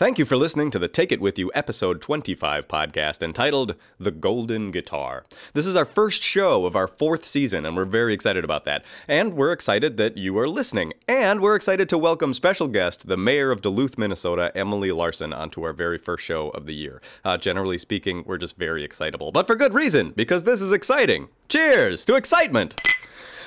[0.00, 4.10] Thank you for listening to the Take It With You episode 25 podcast entitled The
[4.10, 5.24] Golden Guitar.
[5.52, 8.82] This is our first show of our fourth season, and we're very excited about that.
[9.06, 10.94] And we're excited that you are listening.
[11.06, 15.64] And we're excited to welcome special guest, the mayor of Duluth, Minnesota, Emily Larson, onto
[15.64, 17.02] our very first show of the year.
[17.22, 21.28] Uh, generally speaking, we're just very excitable, but for good reason, because this is exciting.
[21.50, 22.74] Cheers to excitement!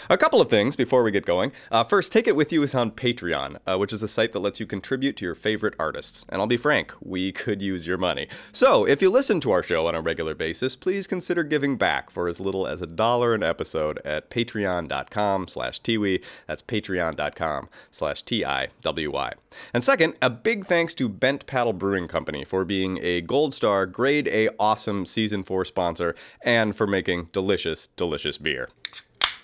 [0.10, 1.52] A couple of things before we get going.
[1.72, 4.40] Uh, first, Take It With You is on Patreon, uh, which is a site that
[4.40, 6.26] lets you contribute to your favorite artists.
[6.30, 8.28] And I'll be frank, we could use your money.
[8.52, 12.10] So, if you listen to our show on a regular basis, please consider giving back
[12.10, 16.24] for as little as a dollar an episode at patreon.com slash tiwi.
[16.48, 19.34] That's patreon.com slash T-I-W-I.
[19.74, 23.86] And second, a big thanks to Bent Paddle Brewing Company for being a gold star,
[23.86, 28.70] grade A awesome season four sponsor, and for making delicious, delicious beer.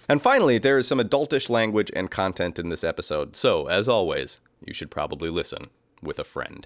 [0.09, 4.39] And finally, there is some adultish language and content in this episode, so as always,
[4.65, 5.69] you should probably listen
[6.01, 6.65] with a friend.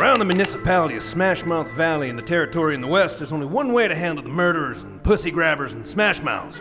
[0.00, 3.72] Around the municipality of Smashmouth Valley in the territory in the west, there's only one
[3.72, 6.60] way to handle the murderers and pussy grabbers and smashmouths.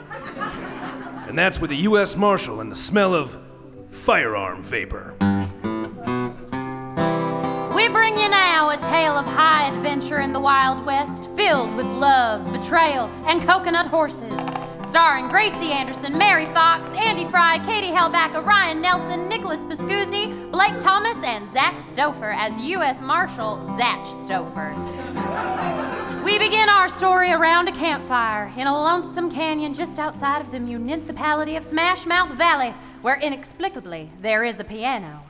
[1.30, 2.16] And that's with a U.S.
[2.16, 3.38] Marshal and the smell of
[3.92, 5.14] firearm vapor.
[7.76, 11.86] We bring you now a tale of high adventure in the Wild West, filled with
[11.86, 14.34] love, betrayal, and coconut horses.
[14.90, 21.18] Starring Gracie Anderson, Mary Fox, Andy Fry, Katie Hellback, Ryan Nelson, Nicholas Pascuzzi, Blake Thomas,
[21.24, 23.00] and Zach Stouffer as U.S.
[23.02, 24.74] Marshal Zach Stouffer.
[26.30, 30.60] We begin our story around a campfire in a lonesome canyon just outside of the
[30.60, 32.72] municipality of Smashmouth Valley,
[33.02, 35.22] where inexplicably there is a piano.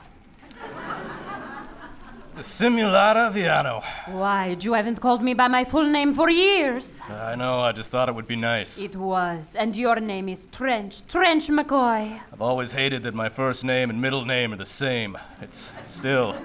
[2.36, 3.82] The Simulata Viano.
[4.08, 7.00] Why, you haven't called me by my full name for years.
[7.08, 8.78] I know, I just thought it would be nice.
[8.78, 12.20] It was, and your name is Trench, Trench McCoy.
[12.30, 15.16] I've always hated that my first name and middle name are the same.
[15.40, 16.36] It's still.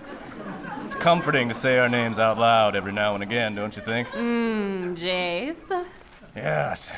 [0.85, 4.07] It's comforting to say our names out loud every now and again, don't you think?
[4.09, 5.83] Mmm, Jace.
[6.35, 6.93] Yes.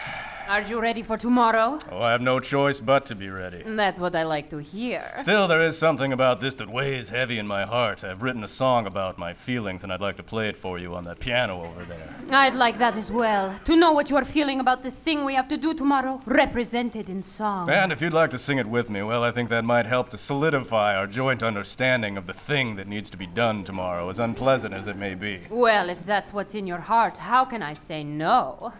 [0.47, 1.77] Are you ready for tomorrow?
[1.91, 3.63] Oh, I have no choice but to be ready.
[3.65, 5.11] That's what I like to hear.
[5.17, 8.05] Still, there is something about this that weighs heavy in my heart.
[8.05, 10.95] I've written a song about my feelings, and I'd like to play it for you
[10.95, 12.15] on that piano over there.
[12.29, 13.59] I'd like that as well.
[13.65, 17.09] To know what you are feeling about the thing we have to do tomorrow, represented
[17.09, 17.69] in song.
[17.69, 20.11] And if you'd like to sing it with me, well, I think that might help
[20.11, 24.17] to solidify our joint understanding of the thing that needs to be done tomorrow, as
[24.17, 25.41] unpleasant as it may be.
[25.49, 28.71] Well, if that's what's in your heart, how can I say no?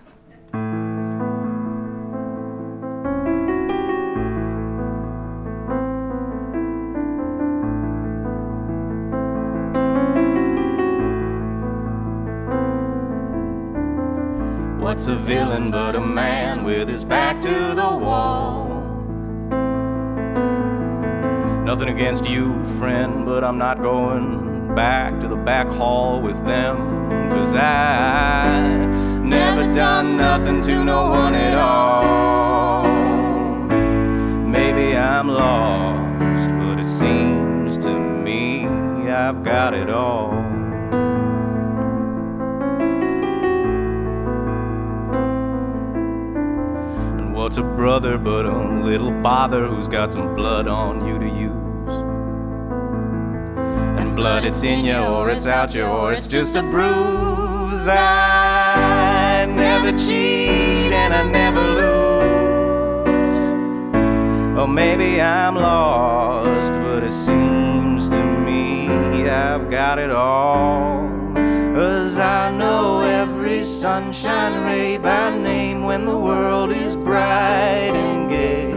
[14.98, 18.68] What's a villain but a man with his back to the wall?
[21.64, 26.78] Nothing against you, friend, but I'm not going back to the back hall with them.
[27.30, 28.68] Cause I
[29.22, 32.88] never done nothing to no one at all.
[34.48, 38.66] Maybe I'm lost, but it seems to me
[39.12, 40.57] I've got it all.
[47.48, 51.96] What's a brother but a little bother who's got some blood on you to use?
[53.98, 57.88] And blood, it's in you or it's out you or it's just a bruise.
[57.88, 62.20] I never cheat and I never lose.
[64.60, 68.90] Or maybe I'm lost, but it seems to me
[69.30, 71.17] I've got it all.
[73.68, 78.72] Sunshine ray by name when the world is bright and gay.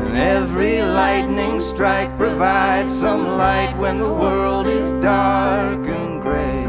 [0.00, 6.66] And every lightning strike provides some light when the world is dark and gray.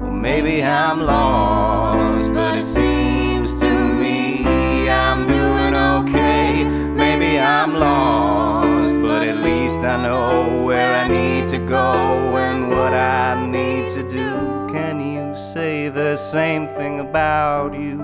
[0.00, 6.62] Well, maybe I'm lost, but it seems to me I'm doing okay.
[6.94, 12.94] Maybe I'm lost, but at least I know where I need to go and what
[12.94, 14.68] I need to do.
[14.72, 17.98] Can you say the same thing about you?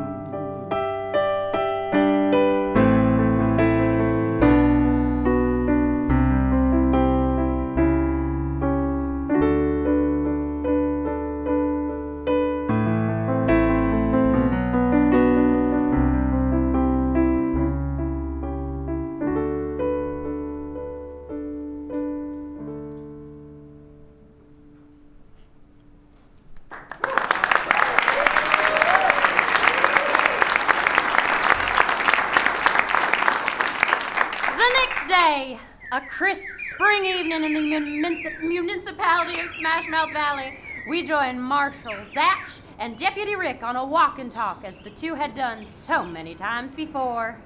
[37.36, 43.62] Spring in the munici- municipality of Smashmouth Valley, we join Marshal Zatch and Deputy Rick
[43.62, 47.36] on a walk and talk as the two had done so many times before.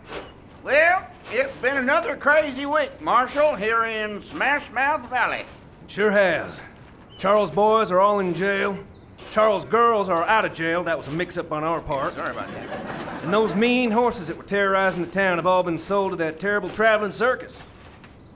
[0.63, 5.45] Well, it's been another crazy week, Marshal, here in Smashmouth Valley.
[5.89, 6.61] Sure has.
[7.19, 8.79] Charles boys are all in jail.
[9.31, 10.85] Charles girls are out of jail.
[10.85, 12.15] That was a mix up on our part.
[12.15, 13.25] Sorry about that.
[13.25, 16.41] And those mean horses that were terrorizing the town have all been sold to that
[16.41, 17.63] terrible traveling circus.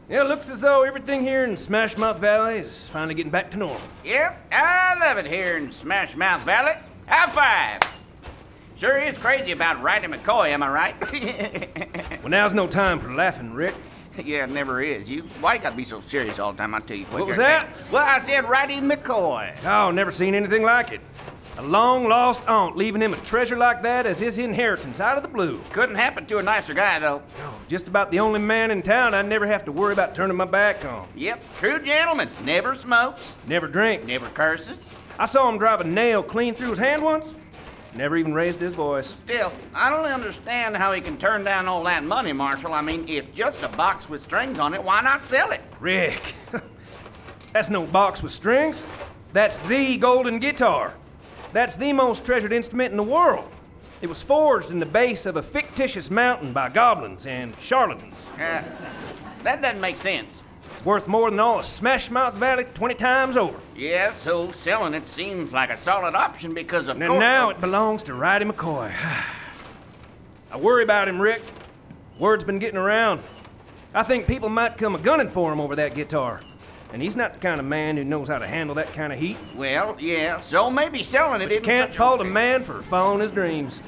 [0.09, 3.57] Yeah, it looks as though everything here in Smashmouth Valley is finally getting back to
[3.57, 3.81] normal.
[4.05, 6.73] Yep, I love it here in Smashmouth Valley.
[7.09, 7.81] High five!
[8.77, 12.21] Sure is crazy about Riding McCoy, am I right?
[12.23, 13.75] Well, now's no time for laughing, Rick.
[14.25, 15.09] yeah, it never is.
[15.11, 16.75] You why you gotta be so serious all the time?
[16.75, 17.05] I tell you.
[17.07, 17.69] What was that?
[17.93, 19.55] Well, I said Riding McCoy.
[19.65, 21.01] Oh, never seen anything like it.
[21.57, 25.23] A long lost aunt leaving him a treasure like that as his inheritance out of
[25.23, 25.61] the blue.
[25.73, 27.23] Couldn't happen to a nicer guy though.
[27.69, 30.47] Just about the only man in town I'd never have to worry about turning my
[30.47, 31.07] back on.
[31.15, 32.29] Yep, true gentleman.
[32.45, 34.09] Never smokes, Never drinks.
[34.09, 34.79] never curses.
[35.17, 37.33] I saw him drive a nail clean through his hand once.
[37.95, 39.07] Never even raised his voice.
[39.25, 42.75] Still, I don't understand how he can turn down all that money, Marshal.
[42.75, 45.61] I mean, if just a box with strings on it, why not sell it?
[45.79, 46.35] Rick,
[47.53, 48.85] that's no box with strings.
[49.33, 50.95] That's the golden guitar.
[51.55, 53.49] That's the most treasured instrument in the world.
[54.03, 58.17] It was forged in the base of a fictitious mountain by goblins and charlatans.
[58.35, 58.65] Uh,
[59.45, 60.43] that doesn't make sense.
[60.73, 63.57] It's worth more than all of Smashmouth Valley 20 times over.
[63.77, 67.21] Yeah, so selling it seems like a solid option because of And course.
[67.21, 68.93] now it belongs to Ridey McCoy.
[70.51, 71.43] I worry about him, Rick.
[72.19, 73.21] Word's been getting around.
[73.95, 76.41] I think people might come a gunning for him over that guitar.
[76.95, 79.19] And he's not the kind of man who knows how to handle that kind of
[79.19, 79.37] heat.
[79.57, 83.19] Well, yeah, so maybe selling it But you can't fault a a man for following
[83.19, 83.81] his dreams.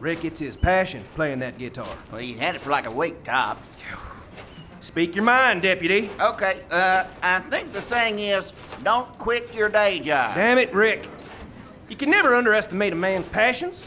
[0.00, 1.86] Rick, it's his passion playing that guitar.
[2.10, 3.62] Well, he had it for like a week, top.
[4.80, 6.10] Speak your mind, deputy.
[6.18, 8.52] Okay, uh, I think the saying is,
[8.82, 10.34] don't quit your day job.
[10.34, 11.06] Damn it, Rick.
[11.88, 13.82] You can never underestimate a man's passions.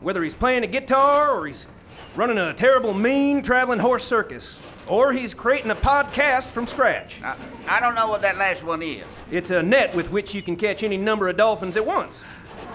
[0.00, 1.66] Whether he's playing a guitar or he's
[2.14, 7.20] running a terrible, mean traveling horse circus, or he's creating a podcast from scratch.
[7.22, 7.36] I,
[7.68, 9.04] I don't know what that last one is.
[9.30, 12.22] It's a net with which you can catch any number of dolphins at once.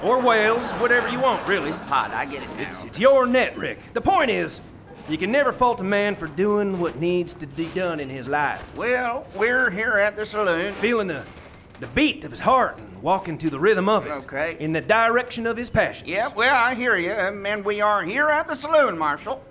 [0.03, 1.71] Or whales, whatever you want, really.
[1.71, 2.67] Pod, I get it now.
[2.67, 3.79] It's, it's your net, Rick.
[3.93, 4.61] The point is,
[5.09, 8.27] you can never fault a man for doing what needs to be done in his
[8.27, 8.63] life.
[8.75, 10.73] Well, we're here at the saloon.
[10.75, 11.25] Feeling the,
[11.79, 14.11] the beat of his heart and walking to the rhythm of it.
[14.11, 14.55] Okay.
[14.59, 16.09] In the direction of his passions.
[16.09, 19.43] Yeah, well, I hear you, um, and we are here at the saloon, Marshal.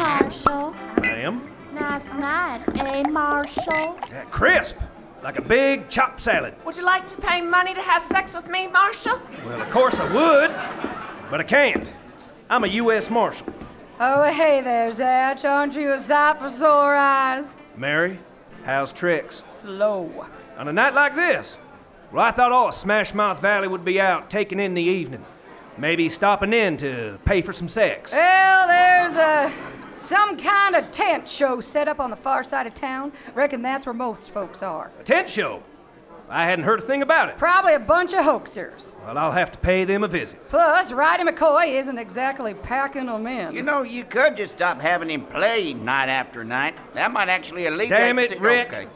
[0.00, 0.74] Marshall.
[1.02, 1.50] Ma'am.
[1.74, 3.98] Nice night, eh, Marshall?
[4.08, 4.76] Yeah, crisp.
[5.22, 6.54] Like a big chopped salad.
[6.64, 9.20] Would you like to pay money to have sex with me, Marshall?
[9.44, 10.50] Well, of course I would,
[11.30, 11.92] but I can't.
[12.48, 13.10] I'm a U.S.
[13.10, 13.46] Marshal.
[14.00, 15.44] Oh, hey there, Zatch.
[15.46, 17.54] Aren't you a sight for sore eyes?
[17.76, 18.18] Mary,
[18.64, 19.42] how's tricks?
[19.50, 20.26] Slow.
[20.56, 21.58] On a night like this?
[22.10, 25.26] Well, I thought all of Smashmouth Valley would be out taking in the evening.
[25.76, 28.12] Maybe stopping in to pay for some sex.
[28.12, 29.52] Well, there's a
[30.00, 33.12] some kind of tent show set up on the far side of town.
[33.34, 34.90] Reckon that's where most folks are.
[34.98, 35.62] A tent show?
[36.28, 37.38] I hadn't heard a thing about it.
[37.38, 38.94] Probably a bunch of hoaxers.
[39.04, 40.48] Well, I'll have to pay them a visit.
[40.48, 43.52] Plus, Ridey McCoy isn't exactly packing them in.
[43.52, 46.76] You know, you could just stop having him play night after night.
[46.94, 48.68] That might actually alleviate Damn the it, si- Rick.
[48.72, 48.86] Okay.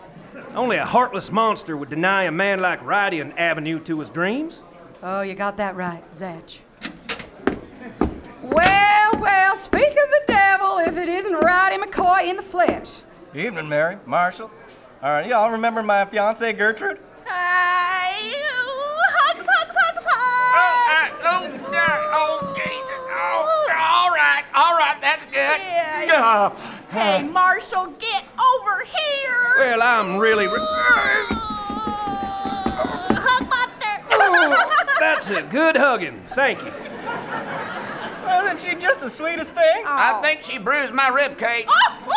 [0.54, 4.62] Only a heartless monster would deny a man like Ridey an avenue to his dreams.
[5.02, 6.61] Oh, you got that right, Zatch.
[8.42, 13.00] Well, well, speak of the devil if it isn't Ridey McCoy in the flesh.
[13.34, 14.50] Evening, Mary, Marshall.
[15.02, 16.98] All right, y'all remember my fiancee Gertrude?
[17.24, 18.32] Hey,
[19.16, 21.20] hugs, hugs, hugs, Oh, hugs.
[21.24, 23.02] uh, oh, yeah, oh, Jesus.
[23.10, 25.34] Oh, all right, all right, that's good.
[25.34, 26.50] Yeah, Yeah.
[26.90, 29.54] Hey, Marshall, get over here.
[29.58, 30.46] Well, I'm really.
[30.46, 30.52] Re-
[33.16, 34.04] Hug monster.
[34.10, 36.22] Oh, that's a good hugging.
[36.28, 36.72] Thank you.
[38.26, 39.82] Isn't she just the sweetest thing?
[39.84, 39.86] Oh.
[39.86, 41.66] I think she bruised my rib cage.
[41.68, 42.10] Oh.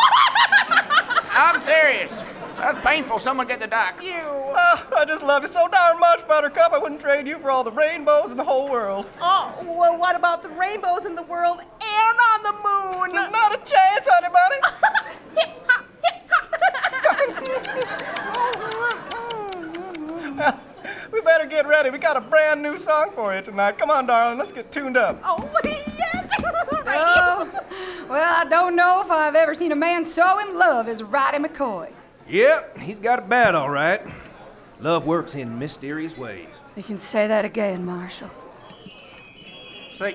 [1.30, 2.10] I'm serious.
[2.58, 3.20] That's painful.
[3.20, 4.02] Someone get the doc.
[4.02, 4.12] you.
[4.20, 6.72] Oh, I just love you so darn much, Buttercup.
[6.72, 9.06] I wouldn't trade you for all the rainbows in the whole world.
[9.20, 13.12] Oh, well, what about the rainbows in the world and on the moon?
[13.30, 14.60] Not a chance, honey bunny.
[15.36, 16.22] hip hop, hip
[20.38, 20.64] hop.
[21.12, 21.90] We better get ready.
[21.90, 23.78] We got a brand new song for you tonight.
[23.78, 24.38] Come on, darling.
[24.38, 25.20] Let's get tuned up.
[25.24, 26.30] oh, yes.
[26.90, 27.46] Oh,
[28.08, 31.36] well, I don't know if I've ever seen a man so in love as Roddy
[31.36, 31.90] McCoy.
[32.28, 34.00] Yep, he's got it bad, all right.
[34.80, 36.60] Love works in mysterious ways.
[36.76, 38.30] You can say that again, Marshal.
[38.80, 40.14] Say,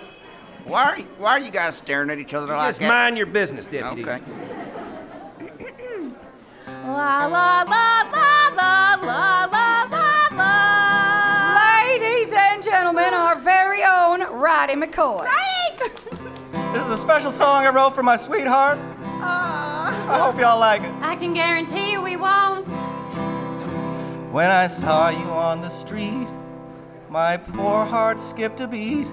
[0.65, 2.85] Why are, why are you guys staring at each other like Just that?
[2.85, 4.01] Just mind your business, deputy.
[4.03, 4.19] Okay.
[6.85, 9.72] La la la la la la la la
[12.83, 15.25] gentlemen, our very own Roddy McCoy.
[16.73, 18.77] This is a special song I wrote for my sweetheart.
[19.21, 20.91] I hope y'all like it.
[21.01, 22.69] I can guarantee you we won't.
[24.33, 26.27] When I saw you on the street,
[27.09, 29.07] my poor heart skipped a beat.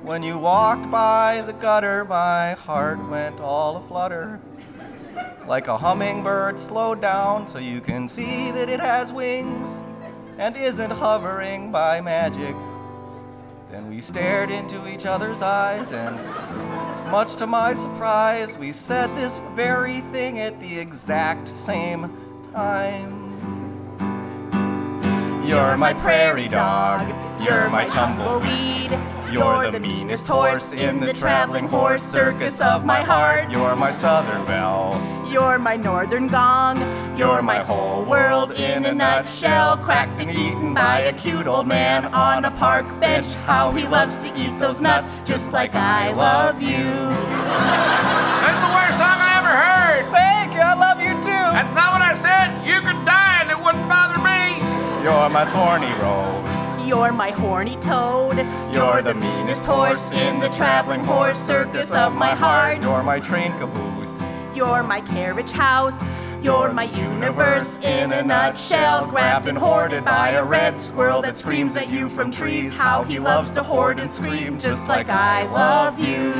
[0.00, 4.40] When you walked by the gutter, my heart went all aflutter.
[5.46, 9.68] Like a hummingbird slowed down so you can see that it has wings
[10.38, 12.56] and isn't hovering by magic.
[13.70, 16.16] Then we stared into each other's eyes, and
[17.10, 22.10] much to my surprise, we said this very thing at the exact same
[22.54, 23.28] time.
[25.46, 27.08] You're my prairie dog.
[27.42, 28.98] You're my tumbleweed.
[29.30, 33.50] You're the meanest horse in the traveling horse circus of my heart.
[33.50, 34.98] You're my southern belle.
[35.30, 36.78] You're my northern gong.
[37.18, 42.06] You're my whole world in a nutshell, cracked and eaten by a cute old man
[42.14, 43.26] on a park bench.
[43.44, 46.88] How he loves to eat those nuts, just like I love you.
[48.40, 50.10] That's the worst song I ever heard.
[50.10, 51.44] Thank you, I love you too.
[51.52, 52.66] That's not what I said.
[52.66, 54.56] You could die and it wouldn't bother me.
[55.04, 56.47] You're my thorny rose.
[56.88, 58.38] You're my horny toad.
[58.72, 62.82] You're the meanest horse in the traveling horse circus of my heart.
[62.82, 64.22] You're my train caboose.
[64.54, 65.92] You're my carriage house.
[66.42, 71.76] You're my universe in a nutshell, grabbed and hoarded by a red squirrel that screams
[71.76, 72.74] at you from trees.
[72.74, 76.32] How he loves to hoard and scream just like I love you.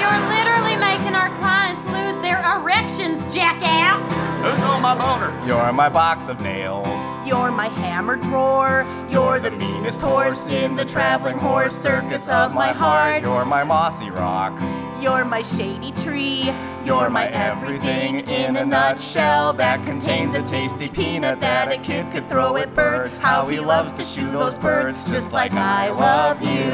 [0.00, 2.11] You're literally making our clients lose their
[2.42, 4.00] erections, jackass.
[4.42, 5.46] Who's on my boner?
[5.46, 6.86] You're my box of nails.
[7.26, 8.84] You're my hammer drawer.
[9.08, 13.22] You're the meanest horse in the traveling horse circus of my heart.
[13.22, 14.60] You're my mossy rock.
[15.00, 16.52] You're my shady tree.
[16.84, 22.28] You're my everything in a nutshell that contains a tasty peanut that a kid could
[22.28, 23.18] throw at birds.
[23.18, 26.70] How he loves to shoot those birds just like I love you.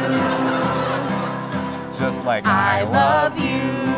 [1.99, 3.98] Just like I love you.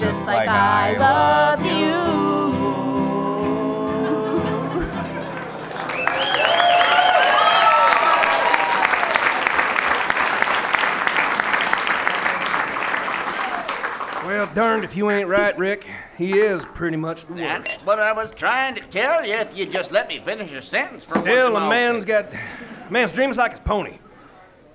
[0.00, 1.90] Just like I love you.
[14.26, 15.86] Well, darned if you ain't right, Rick.
[16.16, 19.34] He is pretty much the That's what I was trying to tell you.
[19.34, 22.06] If you'd just let me finish a sentence for once in Still, my a man's
[22.06, 22.30] life.
[22.30, 22.40] got.
[22.88, 23.98] A man's dreams like his pony.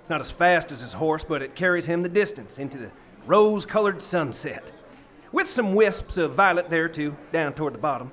[0.01, 2.91] It's not as fast as his horse, but it carries him the distance into the
[3.25, 4.71] rose colored sunset.
[5.35, 8.09] With some wisps of violet there, too, down toward the bottom.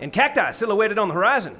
[0.00, 1.56] And cacti silhouetted on the horizon.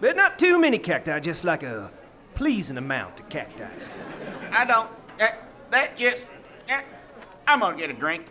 [0.00, 1.90] But not too many cacti, just like a
[2.36, 3.66] pleasing amount of cacti.
[4.52, 4.88] I don't.
[5.20, 5.30] Uh,
[5.72, 6.24] that just.
[6.70, 6.82] Uh,
[7.48, 8.26] I'm gonna get a drink.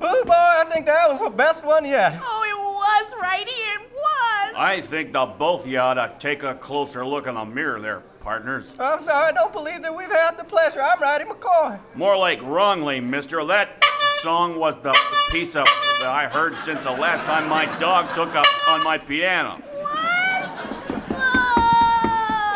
[0.00, 2.20] Oh boy, I think that was the best one yet.
[2.20, 3.52] Oh, it was, Righty.
[3.52, 4.54] It was.
[4.56, 7.80] I think the both of you ought to take a closer look in the mirror
[7.80, 8.74] there, partners.
[8.80, 10.82] I'm sorry, I don't believe that we've had the pleasure.
[10.82, 11.78] I'm Roddy McCoy.
[11.94, 13.44] More like wrongly, mister.
[13.44, 13.80] That
[14.22, 14.94] song was the
[15.30, 15.66] piece of
[16.00, 19.62] that I heard since the last time my dog took up on my piano.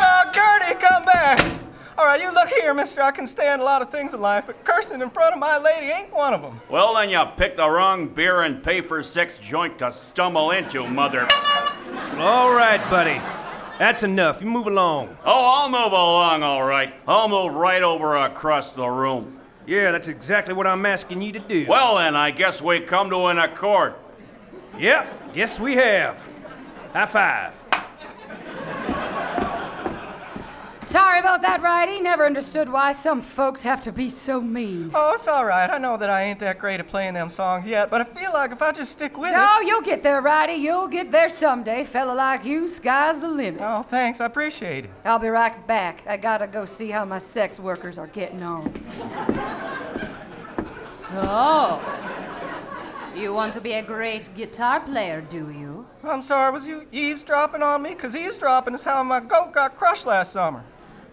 [0.03, 1.41] Oh, Gertie, come back.
[1.99, 3.03] All right, you look here, mister.
[3.03, 5.59] I can stand a lot of things in life, but cursing in front of my
[5.59, 6.61] lady ain't one of them.
[6.69, 10.87] Well, then you picked the wrong beer and pay for six joint to stumble into,
[10.87, 11.29] mother.
[12.17, 13.21] All right, buddy.
[13.79, 14.41] That's enough.
[14.43, 15.17] You move along.
[15.25, 16.95] Oh, I'll move along, all right.
[17.09, 19.40] I'll move right over across the room.
[19.67, 21.67] Yeah, that's exactly what I'm asking you to do.
[21.69, 23.95] Well, then, I guess we come to an accord.
[24.79, 26.17] Yep, yes, we have.
[26.93, 27.53] High five.
[30.91, 32.01] Sorry about that, Righty.
[32.01, 34.91] Never understood why some folks have to be so mean.
[34.93, 35.71] Oh, it's all right.
[35.71, 38.33] I know that I ain't that great at playing them songs yet, but I feel
[38.33, 39.37] like if I just stick with it.
[39.37, 40.55] No, you'll get there, Righty.
[40.55, 41.85] You'll get there someday.
[41.85, 43.61] Fella like you, sky's the limit.
[43.63, 44.21] Oh, thanks.
[44.21, 44.91] I appreciate it.
[45.05, 46.03] I'll be right back.
[46.09, 48.75] I gotta go see how my sex workers are getting on.
[51.07, 51.81] So,
[53.15, 55.87] you want to be a great guitar player, do you?
[56.03, 57.91] I'm sorry, was you eavesdropping on me?
[57.91, 60.65] Because eavesdropping is how my goat got crushed last summer.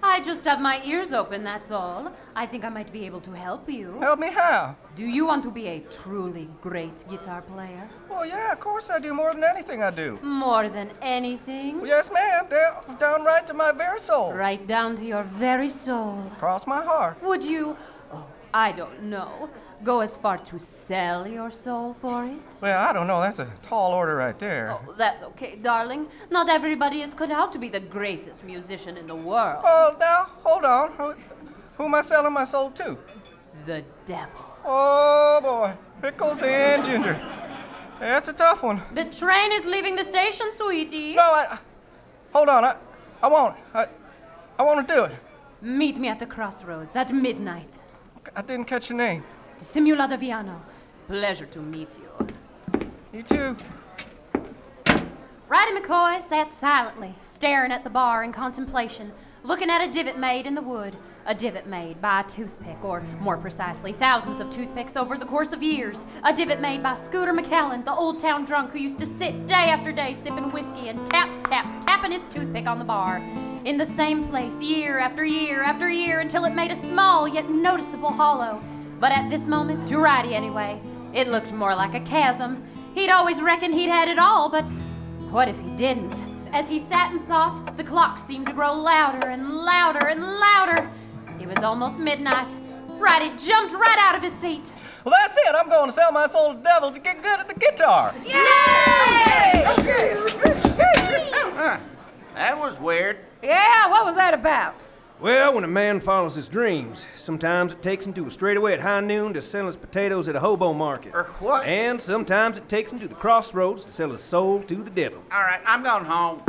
[0.07, 2.11] I just have my ears open, that's all.
[2.33, 3.99] I think I might be able to help you.
[3.99, 4.75] Help me how?
[4.95, 7.89] Do you want to be a truly great guitar player?
[8.09, 10.17] Well, yeah, of course I do more than anything I do.
[10.23, 11.81] More than anything?
[11.81, 12.47] Well, yes, ma'am.
[12.49, 14.33] Down, down right to my very soul.
[14.33, 16.31] Right down to your very soul.
[16.39, 17.21] Cross my heart.
[17.21, 17.75] Would you,
[18.13, 19.49] oh, I don't know,
[19.83, 22.39] go as far to sell your soul for it?
[22.61, 23.21] Well, I don't know.
[23.21, 24.71] That's a tall order right there.
[24.71, 26.07] Oh, that's okay, darling.
[26.29, 29.63] Not everybody is cut out to be the greatest musician in the world.
[29.63, 31.15] Well, now, hold on.
[31.77, 32.97] Who am I selling my soul to?
[33.65, 34.45] The devil.
[34.65, 37.19] Oh boy, pickles and ginger.
[37.99, 38.81] That's a tough one.
[38.93, 41.15] The train is leaving the station, sweetie.
[41.15, 41.57] No, I.
[42.33, 42.75] Hold on, I,
[43.23, 43.55] I won't.
[43.73, 43.87] I,
[44.59, 45.11] I want to do it.
[45.61, 47.73] Meet me at the crossroads at midnight.
[48.35, 49.23] I didn't catch your name.
[49.59, 50.61] Simula de Viano.
[51.07, 52.27] Pleasure to meet you.
[53.13, 53.57] You too.
[55.49, 60.45] Roddy McCoy sat silently, staring at the bar in contemplation, looking at a divot made
[60.45, 60.97] in the wood.
[61.25, 65.51] A divot made by a toothpick, or more precisely, thousands of toothpicks over the course
[65.51, 66.01] of years.
[66.23, 69.69] A divot made by Scooter McCallan, the old town drunk who used to sit day
[69.69, 73.17] after day sipping whiskey and tap, tap, tapping his toothpick on the bar.
[73.65, 77.49] In the same place, year after year after year, until it made a small yet
[77.49, 78.61] noticeable hollow.
[78.99, 80.81] But at this moment, to Roddy anyway,
[81.13, 82.63] it looked more like a chasm.
[82.95, 84.63] He'd always reckoned he'd had it all, but
[85.29, 86.23] what if he didn't?
[86.51, 90.89] As he sat and thought, the clock seemed to grow louder and louder and louder.
[91.39, 92.57] It was almost midnight.
[92.87, 94.73] Roddy jumped right out of his seat.
[95.03, 95.55] Well, that's it.
[95.55, 98.15] I'm going to sell my soul to the devil to get good at the guitar.
[101.55, 101.79] Huh.
[102.33, 103.17] That was weird.
[103.43, 104.83] Yeah, what was that about?
[105.19, 108.81] Well, when a man follows his dreams, sometimes it takes him to a straightaway at
[108.81, 111.15] high noon to sell his potatoes at a hobo market.
[111.15, 111.65] Or what?
[111.65, 115.23] And sometimes it takes him to the crossroads to sell his soul to the devil.
[115.31, 116.43] All right, I'm going home.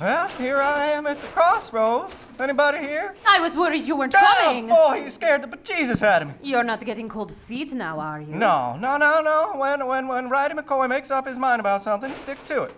[0.00, 2.14] Well, here I am at the crossroads.
[2.40, 3.14] Anybody here?
[3.26, 4.68] I was worried you weren't Oh, coming.
[4.68, 6.34] boy, you scared the bejesus out of me.
[6.42, 8.32] You're not getting cold feet now, are you?
[8.34, 9.54] No, no, no, no.
[9.56, 12.74] When when when Roddy McCoy makes up his mind about something, stick to it.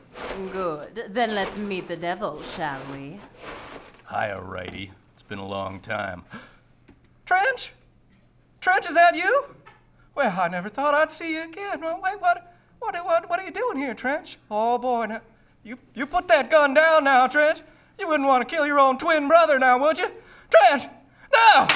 [0.50, 1.04] Good.
[1.10, 3.20] Then let's meet the devil, shall we?
[4.08, 4.90] Hiya, Righty.
[5.12, 6.24] It's been a long time.
[7.26, 7.72] Trench?
[8.60, 9.44] Trench, is that you?
[10.14, 11.80] Well, I never thought I'd see you again.
[11.80, 14.38] Well, wait, what, what, what, what are you doing here, Trench?
[14.50, 15.20] Oh boy, now,
[15.62, 17.60] you, you put that gun down now, Trench.
[18.00, 20.10] You wouldn't want to kill your own twin brother now, would you?
[20.48, 20.88] Trent,
[21.34, 21.66] no!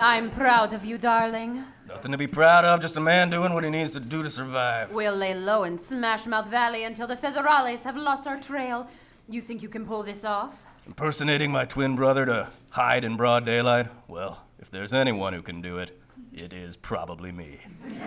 [0.00, 1.64] I'm proud of you, darling.
[1.88, 4.30] Nothing to be proud of, just a man doing what he needs to do to
[4.30, 4.92] survive.
[4.92, 8.88] We'll lay low in Smashmouth Valley until the Federales have lost our trail.
[9.30, 10.62] You think you can pull this off?
[10.86, 13.86] Impersonating my twin brother to hide in broad daylight?
[14.08, 15.97] Well, if there's anyone who can do it,
[16.42, 17.58] it is probably me.
[17.84, 18.06] And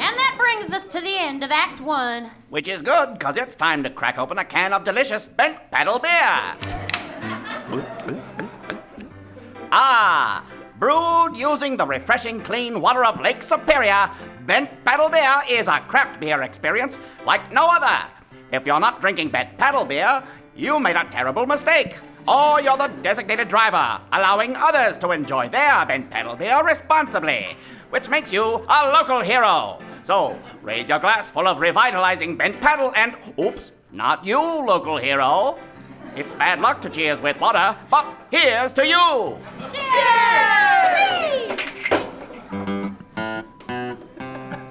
[0.00, 2.30] that brings us to the end of Act One.
[2.48, 5.98] Which is good, because it's time to crack open a can of delicious bent paddle
[5.98, 6.56] beer.
[9.72, 10.44] Ah,
[10.78, 14.10] brewed using the refreshing clean water of Lake Superior,
[14.46, 18.08] bent paddle beer is a craft beer experience like no other.
[18.52, 20.24] If you're not drinking bent paddle beer,
[20.56, 21.96] you made a terrible mistake.
[22.28, 27.56] Or you're the designated driver, allowing others to enjoy their bent paddle beer responsibly,
[27.90, 29.78] which makes you a local hero.
[30.02, 35.58] So raise your glass full of revitalizing bent paddle and, oops, not you, local hero.
[36.16, 39.38] It's bad luck to cheers with water, but here's to you.
[39.70, 39.90] Cheers!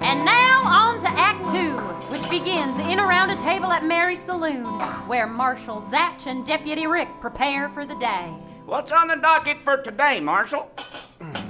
[0.02, 1.99] And now on to Act Two, which
[2.30, 4.64] begins in around a table at Mary's Saloon,
[5.08, 8.32] where Marshal Zatch and Deputy Rick prepare for the day.
[8.66, 10.70] What's on the docket for today, Marshal?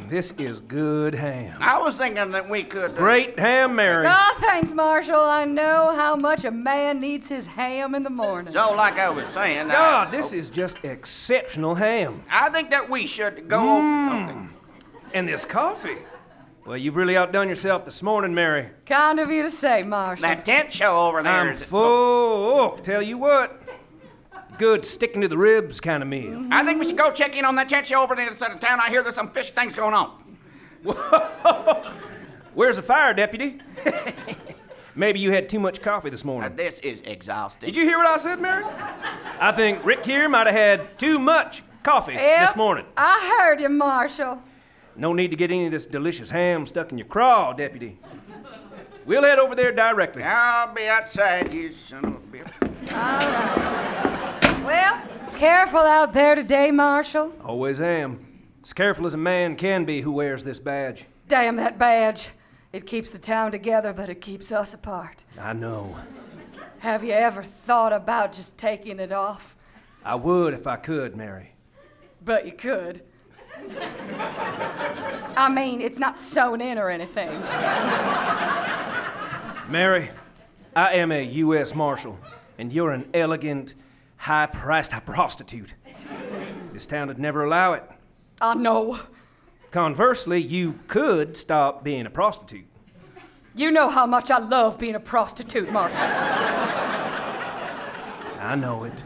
[0.09, 1.57] This is good ham.
[1.61, 2.93] I was thinking that we could.
[2.93, 4.07] uh, Great ham, Mary.
[4.09, 5.21] Oh, thanks, Marshal.
[5.21, 8.53] I know how much a man needs his ham in the morning.
[8.53, 12.23] So, like I was saying, God, this is just exceptional ham.
[12.31, 13.61] I think that we should go.
[13.61, 14.29] Mm.
[14.29, 14.47] Okay.
[15.13, 15.99] And this coffee.
[16.67, 18.69] Well, you've really outdone yourself this morning, Mary.
[18.87, 20.23] Kind of you to say, Marshal.
[20.23, 21.33] That tent show over there.
[21.33, 21.81] I'm is- full.
[21.83, 23.61] Oh, tell you what.
[24.59, 26.47] Good sticking to the ribs kind of meal.
[26.51, 28.53] I think we should go check in on that tent show over the other side
[28.53, 28.79] of town.
[28.79, 30.37] I hear there's some fish things going on.
[32.55, 33.59] Where's the fire, deputy?
[34.95, 36.57] Maybe you had too much coffee this Uh, morning.
[36.57, 37.69] this is exhausting.
[37.69, 38.65] Did you hear what I said, Mary?
[39.41, 42.85] I think Rick here might have had too much coffee Yep, this morning.
[42.99, 44.43] I heard you, Marshal.
[45.01, 47.99] No need to get any of this delicious ham stuck in your craw, deputy.
[49.07, 50.23] We'll head over there directly.
[50.23, 52.93] I'll be outside, you son of a bitch.
[52.93, 54.63] All right.
[54.63, 55.03] Well,
[55.39, 57.33] careful out there today, Marshal.
[57.43, 58.27] Always am.
[58.63, 61.07] As careful as a man can be who wears this badge.
[61.29, 62.29] Damn that badge.
[62.75, 65.25] It keeps the town together, but it keeps us apart.
[65.41, 65.97] I know.
[66.81, 69.57] Have you ever thought about just taking it off?
[70.05, 71.53] I would if I could, Mary.
[72.23, 73.01] But you could.
[75.37, 77.31] I mean, it's not sewn in or anything.
[79.71, 80.11] Mary,
[80.75, 81.75] I am a U.S.
[81.75, 82.19] Marshal,
[82.59, 83.75] and you're an elegant,
[84.17, 85.75] high priced prostitute.
[86.73, 87.85] this town would never allow it.
[88.41, 88.99] I know.
[89.71, 92.67] Conversely, you could stop being a prostitute.
[93.55, 95.99] You know how much I love being a prostitute, Marshal.
[98.41, 99.05] I know it.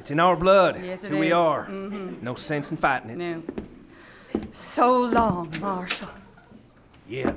[0.00, 0.80] It's in our blood.
[0.82, 1.32] Yes, it's it who we is.
[1.34, 1.66] are.
[1.66, 2.22] Mhm.
[2.22, 3.18] No sense in fighting it.
[3.18, 3.42] No.
[4.50, 6.08] So long, Marshal.
[7.06, 7.34] Yeah.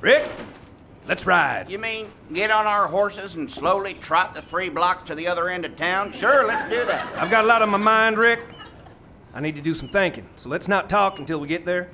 [0.00, 0.28] Rick,
[1.06, 1.70] let's ride.
[1.70, 5.48] You mean get on our horses and slowly trot the three blocks to the other
[5.48, 6.10] end of town?
[6.10, 7.06] Sure, let's do that.
[7.16, 8.40] I've got a lot on my mind, Rick.
[9.32, 11.90] I need to do some thinking, so let's not talk until we get there.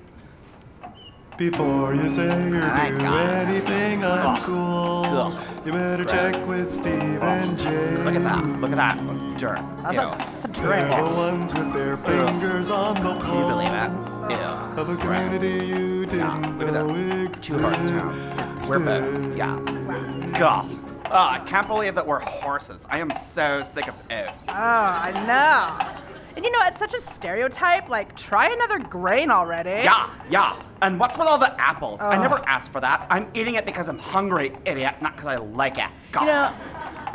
[1.36, 5.66] Before you say mm, or I do got anything uncool, Ugh.
[5.66, 6.92] you better check with Steve
[7.22, 7.96] and Jay.
[8.04, 8.44] Look at that.
[8.60, 9.04] Look at that.
[9.04, 9.58] That's dirt.
[9.82, 10.10] That's you a, know.
[10.12, 10.94] that's a They're drink.
[10.96, 13.90] the ones with their fingers on the Can you believe that?
[13.90, 14.76] pulse Yeah.
[14.76, 16.86] of a community you didn't look at know
[17.32, 17.40] this.
[17.44, 17.98] Two hearts existed.
[18.38, 18.62] town.
[18.68, 19.36] We're both.
[19.36, 20.30] Yeah.
[20.38, 20.66] God.
[21.06, 22.86] Oh, ah, I can't believe that we're horses.
[22.88, 24.32] I am so sick of oats.
[24.48, 26.00] Oh, I know.
[26.36, 27.88] And you know, it's such a stereotype.
[27.88, 29.70] Like, try another grain already.
[29.84, 30.60] Yeah, yeah.
[30.82, 32.00] And what's with all the apples?
[32.02, 33.06] I never asked for that.
[33.08, 35.86] I'm eating it because I'm hungry, idiot, not because I like it.
[36.12, 36.22] God.
[36.22, 36.52] You know,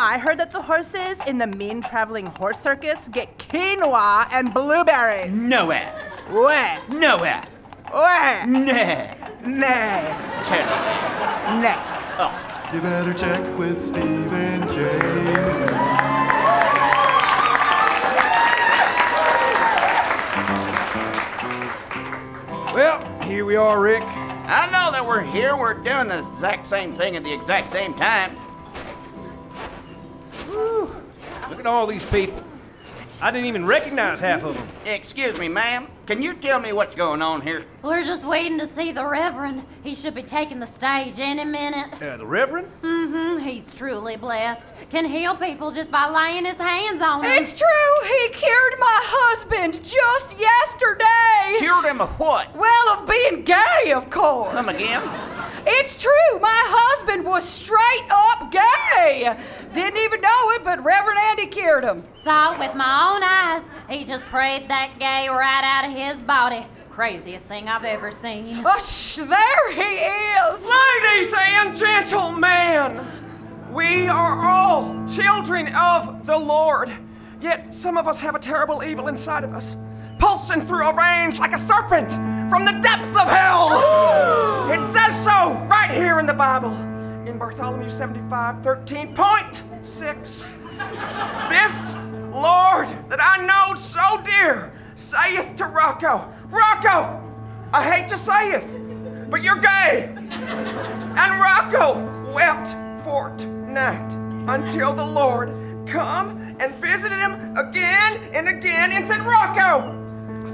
[0.01, 5.31] I heard that the horses in the mean traveling horse circus get quinoa and blueberries.
[5.31, 5.91] no way.
[6.31, 7.41] Way, No way.
[7.93, 9.15] way, Nay.
[9.43, 11.59] nay, Totally.
[11.61, 11.75] nay.
[12.19, 12.69] Oh.
[12.73, 16.18] You better check with Steve and Jay.
[22.79, 24.03] Well, here we are, Rick.
[24.03, 25.57] I know that we're here.
[25.57, 28.37] We're doing the exact same thing at the exact same time.
[30.47, 32.41] Look at all these people.
[33.21, 34.65] I didn't even recognize half of them.
[34.85, 35.89] Excuse me, ma'am.
[36.09, 37.63] Can you tell me what's going on here?
[37.83, 39.63] We're just waiting to see the Reverend.
[39.83, 42.01] He should be taking the stage any minute.
[42.01, 42.67] Uh, the Reverend?
[42.81, 43.47] Mm-hmm.
[43.47, 44.73] He's truly blessed.
[44.89, 47.31] Can heal people just by laying his hands on them.
[47.31, 48.07] It's true.
[48.07, 51.59] He cured my husband just yesterday.
[51.59, 52.55] Cured him of what?
[52.57, 54.51] Well, of being gay, of course.
[54.51, 55.03] Come again?
[55.71, 56.39] It's true.
[56.39, 59.37] My husband was straight up gay.
[59.73, 62.03] Didn't even know it, but Reverend Andy cured him.
[62.23, 63.69] Saw it with my own eyes.
[63.87, 66.65] He just prayed that gay right out of his body.
[66.89, 68.63] Craziest thing I've ever seen.
[68.65, 70.65] Oh, sh- there he is.
[70.65, 73.05] Ladies and gentlemen,
[73.71, 76.91] we are all children of the Lord.
[77.39, 79.75] Yet some of us have a terrible evil inside of us,
[80.17, 82.11] pulsing through our veins like a serpent
[82.49, 84.69] from the depths of hell.
[84.71, 86.73] it says so right here in the Bible,
[87.27, 90.49] in Bartholomew 75, 13.6.
[91.49, 91.93] This
[92.33, 97.21] Lord that I know so dear saith to Rocco, Rocco,
[97.71, 100.15] I hate to say it, but you're gay.
[100.15, 102.69] And Rocco wept
[103.03, 104.11] fortnight
[104.47, 105.49] until the Lord
[105.87, 109.95] come and visited him again and again and said, Rocco,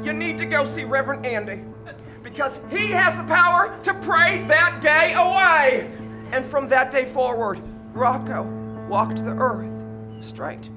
[0.04, 1.62] you need to go see Reverend Andy
[2.36, 5.90] because he has the power to pray that day away.
[6.34, 7.62] And from that day forward,
[7.94, 8.44] Rocco
[8.90, 9.72] walked the earth
[10.20, 10.70] straight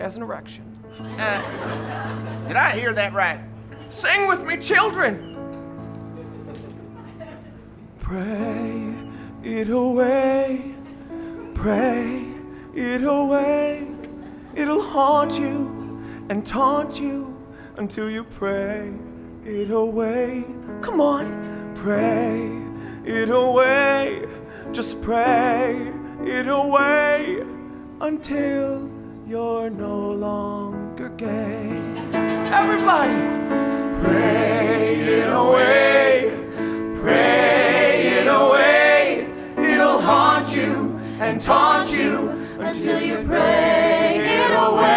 [0.00, 0.64] as an erection.
[0.98, 3.38] Uh, did I hear that right?
[3.88, 5.36] Sing with me, children.
[8.00, 8.92] Pray
[9.44, 10.74] it away,
[11.54, 12.26] pray
[12.74, 13.86] it away.
[14.56, 17.32] It'll haunt you and taunt you
[17.76, 18.92] until you pray
[19.44, 20.55] it away.
[20.82, 22.50] Come on, pray
[23.04, 24.24] it away.
[24.72, 25.92] Just pray
[26.24, 27.42] it away
[28.00, 28.90] until
[29.26, 31.70] you're no longer gay.
[32.52, 33.14] Everybody,
[34.00, 36.32] pray it away,
[37.00, 39.28] pray it away.
[39.58, 44.95] It'll haunt you and taunt you until you pray it away.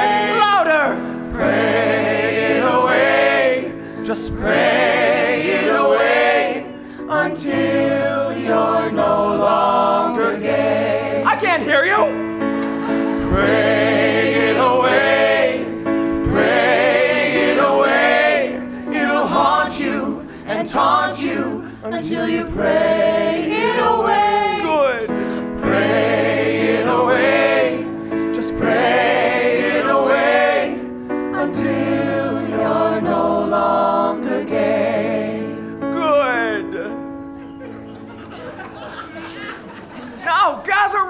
[4.09, 6.65] Just pray it away
[7.07, 11.21] until you're no longer gay.
[11.23, 12.07] I can't hear you.
[13.29, 15.63] Pray it away,
[16.27, 18.99] pray it away.
[18.99, 24.18] It'll haunt you and taunt you until you pray it away.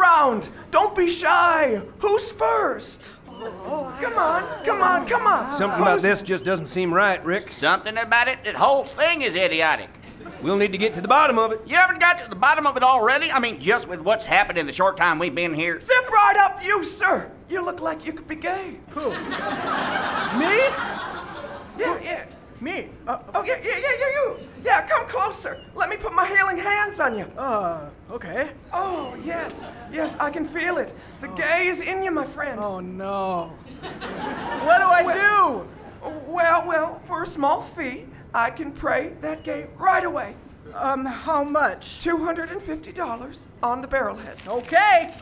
[0.09, 0.49] Gather round.
[0.71, 1.81] Don't be shy.
[1.99, 3.11] Who's first?
[3.27, 5.57] Come on, come on, come on.
[5.57, 7.51] Something about this just doesn't seem right, Rick.
[7.51, 9.89] Something about it, the whole thing is idiotic.
[10.41, 11.61] We'll need to get to the bottom of it.
[11.65, 13.31] You haven't got to the bottom of it already?
[13.31, 15.79] I mean, just with what's happened in the short time we've been here.
[15.79, 17.31] Zip right up, you, sir.
[17.49, 18.77] You look like you could be gay.
[18.89, 19.09] Who?
[19.09, 19.15] Me?
[21.77, 22.25] Yeah, yeah.
[22.61, 22.89] Me?
[23.07, 24.37] Uh, Oh, yeah, yeah, yeah, yeah, you.
[24.63, 25.61] Yeah, come closer.
[25.75, 27.25] Let me put my healing hands on you.
[27.37, 28.49] uh, okay.
[28.73, 29.65] Oh, yes.
[29.91, 30.93] Yes, I can feel it.
[31.21, 32.59] The gay is in you, my friend.
[32.59, 33.53] Oh no.
[33.81, 35.67] What do I do?
[36.27, 40.35] Well, well, for a small fee, I can pray that gay right away.
[40.75, 41.99] Um, how much?
[42.03, 44.47] $250 on the barrelhead.
[44.47, 45.13] Okay.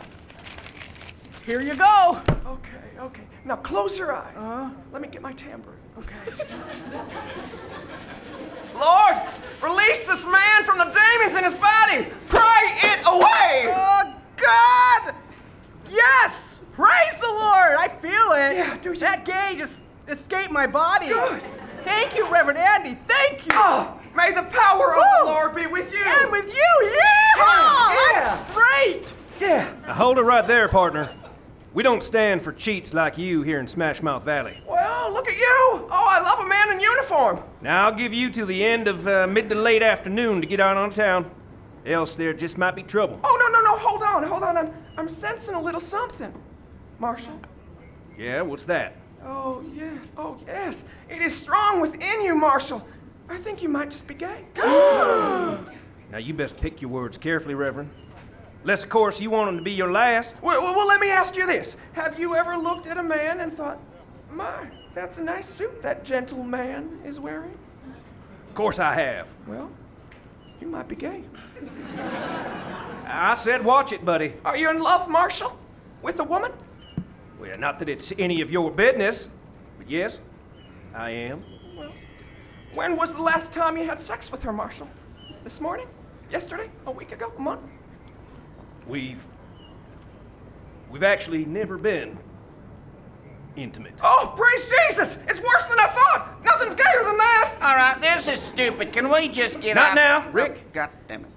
[1.45, 2.19] Here you go.
[2.45, 3.23] Okay, okay.
[3.45, 4.35] Now close your eyes.
[4.37, 4.69] Uh-huh.
[4.91, 5.76] Let me get my tambourine.
[5.97, 6.15] Okay.
[8.77, 9.15] Lord,
[9.63, 12.07] release this man from the demons in his body.
[12.27, 13.73] Pray it away.
[13.75, 15.15] Oh God!
[15.89, 16.59] Yes!
[16.73, 17.77] Praise the Lord!
[17.79, 18.57] I feel it.
[18.57, 21.07] Yeah, do you- That gay just escaped my body.
[21.07, 21.41] Good.
[21.83, 22.93] Thank you, Reverend Andy.
[23.07, 23.51] Thank you.
[23.55, 26.03] Oh, may the power of the Lord be with you.
[26.05, 28.11] And with you, yeehaw!
[28.13, 28.45] Yeah.
[28.45, 29.13] I'm straight.
[29.39, 29.71] yeah.
[29.87, 31.09] Now hold it right there, partner.
[31.73, 34.59] We don't stand for cheats like you here in Smash Mouth Valley.
[34.67, 35.87] Well, look at you.
[35.91, 37.43] Oh, I love a man in uniform.
[37.61, 40.59] Now I'll give you till the end of uh, mid to late afternoon to get
[40.59, 41.29] out on town.
[41.85, 43.19] Else there just might be trouble.
[43.23, 43.77] Oh, no, no, no.
[43.77, 44.57] Hold on, hold on.
[44.57, 46.33] I'm, I'm sensing a little something.
[46.99, 47.39] Marshall.
[48.17, 48.95] Yeah, what's that?
[49.23, 50.11] Oh, yes.
[50.17, 50.83] Oh, yes.
[51.09, 52.85] It is strong within you, Marshall.
[53.29, 54.45] I think you might just be gay.
[56.09, 57.89] Now you best pick your words carefully, Reverend.
[58.67, 60.35] Unless, of course, you want them to be your last.
[60.41, 61.77] well, well, well, let me ask you this.
[61.93, 63.79] Have you ever looked at a man and thought,
[64.29, 67.57] my, that's a nice suit that gentleman is wearing?
[68.49, 69.27] Of course I have.
[69.47, 69.71] Well,
[70.59, 71.23] you might be gay.
[73.05, 74.33] I said watch it, buddy.
[74.43, 75.57] Are you in love, Marshall?
[76.01, 76.51] With a woman?
[77.39, 79.29] Well, not that it's any of your business,
[79.77, 80.19] but yes,
[80.93, 81.39] I am.
[82.75, 84.89] When was the last time you had sex with her, Marshall?
[85.45, 85.87] This morning?
[86.29, 86.69] Yesterday?
[86.85, 87.31] A week ago?
[87.37, 87.61] A month?
[88.87, 89.23] We've.
[90.89, 92.17] We've actually never been
[93.55, 93.93] intimate.
[94.01, 95.17] Oh, praise Jesus!
[95.27, 96.43] It's worse than I thought!
[96.43, 97.55] Nothing's gayer than that!
[97.61, 98.93] All right, this is stupid.
[98.93, 99.95] Can we just get Not out?
[99.95, 100.61] now, Rick.
[100.63, 101.31] Oh, God damn it.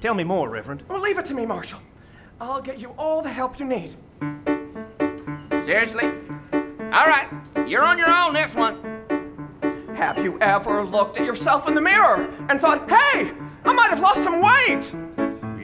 [0.00, 0.82] Tell me more, Reverend.
[0.88, 1.80] Well, leave it to me, Marshall.
[2.40, 3.94] I'll get you all the help you need.
[5.64, 6.04] Seriously?
[6.92, 7.28] All right,
[7.66, 8.82] you're on your own next one.
[9.96, 13.32] Have you ever looked at yourself in the mirror and thought, hey,
[13.64, 14.92] I might have lost some weight?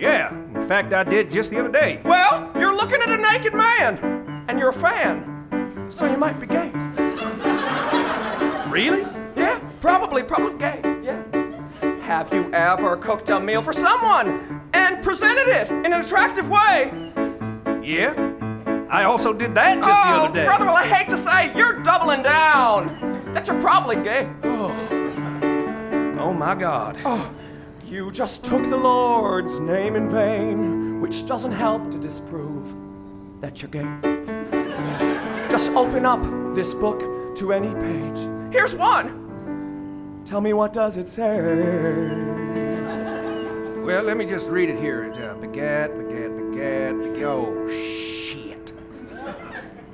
[0.02, 2.00] Yeah, in fact, I did just the other day.
[2.04, 6.46] Well, you're looking at a naked man, and you're a fan, so you might be
[6.48, 6.72] gay.
[8.68, 9.02] Really?
[9.36, 10.80] Yeah, probably, probably gay.
[11.04, 11.22] Yeah.
[12.00, 16.90] Have you ever cooked a meal for someone and presented it in an attractive way?
[17.80, 18.12] Yeah.
[18.90, 20.44] I also did that just oh, the other oh, day.
[20.46, 23.32] brother, well, I hate to say, you're doubling down.
[23.34, 24.28] That you're probably gay.
[24.42, 24.72] Oh,
[26.18, 26.98] Oh my God.
[27.04, 27.32] Oh,
[27.92, 32.74] you just took the Lord's name in vain, which doesn't help to disprove
[33.42, 33.86] that you're gay.
[35.50, 36.22] Just open up
[36.54, 37.00] this book
[37.36, 38.50] to any page.
[38.50, 40.22] Here's one.
[40.24, 41.38] Tell me what does it say?
[43.82, 45.04] Well, let me just read it here.
[45.04, 47.24] It's uh, begat, begat, begat, begat.
[47.26, 48.72] Oh, shit.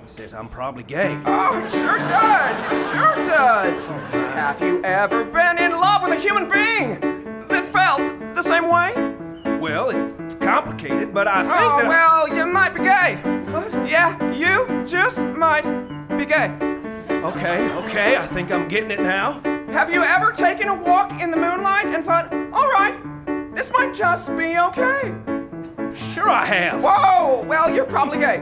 [0.04, 1.20] It says I'm probably gay.
[1.26, 2.60] Oh, it sure does.
[2.60, 3.86] It sure does.
[3.88, 7.17] Have you ever been in love with a human being
[7.62, 8.94] that felt the same way?
[9.58, 9.90] Well,
[10.24, 11.88] it's complicated, but I think Oh, that.
[11.88, 13.16] well, you might be gay.
[13.50, 13.72] What?
[13.88, 15.64] Yeah, you just might
[16.16, 16.50] be gay.
[17.10, 19.40] Okay, okay, I think I'm getting it now.
[19.72, 22.94] Have you ever taken a walk in the moonlight and thought, all right,
[23.54, 25.12] this might just be okay?
[26.14, 26.82] Sure, I have.
[26.82, 28.38] Whoa, well, you're probably gay.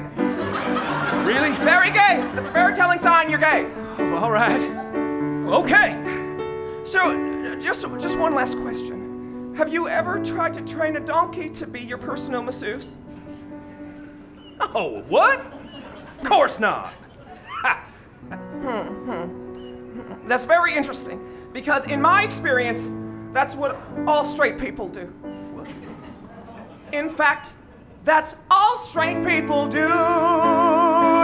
[1.24, 1.50] Really?
[1.64, 2.20] Very gay.
[2.35, 3.64] That's a very telling sign you're gay.
[3.98, 4.61] All right.
[5.48, 5.94] Okay.
[6.85, 8.95] So, just, just one last question.
[9.57, 12.99] Have you ever tried to train a donkey to be your personal masseuse?
[14.61, 15.40] Oh, what?
[16.21, 16.92] Of course not.
[18.31, 20.29] Hmm, hmm.
[20.29, 21.21] That's very interesting
[21.55, 22.90] because, in my experience,
[23.33, 25.11] that's what all straight people do.
[26.92, 27.55] In fact,
[28.05, 29.88] that's all straight people do.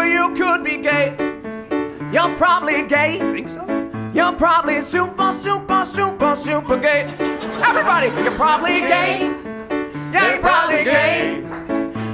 [0.08, 1.16] You could be gay.
[2.10, 3.18] You're probably gay.
[3.18, 3.81] Think so?
[4.14, 7.14] You're probably super, super, super, super gay.
[7.64, 9.30] Everybody, you're probably gay.
[10.12, 11.40] Yeah, you're probably gay.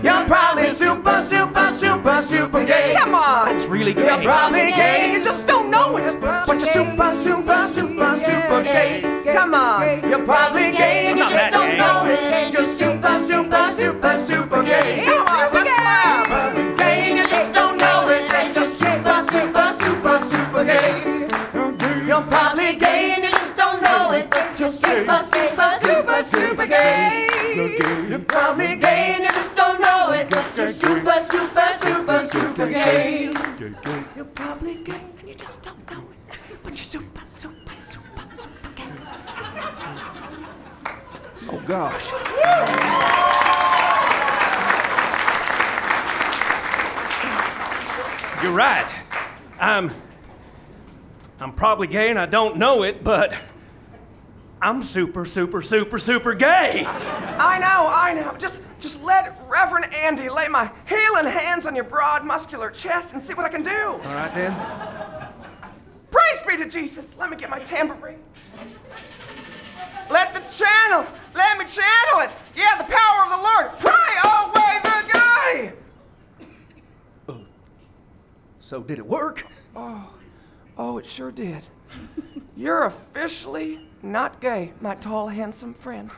[0.04, 2.94] You're probably super, super, super, super gay.
[2.96, 3.56] Come on.
[3.56, 4.06] It's really gay.
[4.06, 5.12] You're probably gay.
[5.12, 6.20] You just don't know it.
[6.20, 9.22] But you're super, super, super, super gay.
[9.32, 10.08] Come on.
[10.08, 12.52] You're probably gay you just don't know it.
[12.52, 15.04] You're super, super, super, super gay.
[15.04, 16.27] Come on, let's clap.
[26.22, 27.28] super, super gay.
[28.08, 30.30] You're probably gay and you just don't know it.
[30.30, 33.32] But you're super, super, super, super gay.
[34.16, 36.58] You're probably gay and you just don't know it.
[36.62, 38.92] But you're super, super, super, super gay.
[41.50, 42.06] Oh gosh.
[48.42, 48.86] You're right.
[49.58, 49.90] I'm
[51.40, 53.34] I'm probably gay and I don't know it, but
[54.60, 56.84] I'm super, super, super, super gay.
[56.84, 58.36] I know, I know.
[58.38, 63.22] Just, just let Reverend Andy lay my healing hands on your broad, muscular chest and
[63.22, 63.70] see what I can do.
[63.70, 64.54] All right, then.
[66.10, 67.16] Praise be to Jesus.
[67.16, 68.18] Let me get my tambourine.
[70.10, 72.32] Let the channel, let me channel it.
[72.56, 73.70] Yeah, the power of the Lord.
[73.78, 75.72] Pray away the guy.
[77.28, 77.40] Oh.
[78.60, 79.46] So, did it work?
[79.76, 80.10] Oh,
[80.78, 81.62] oh, it sure did.
[82.56, 86.10] You're officially not gay, my tall, handsome friend.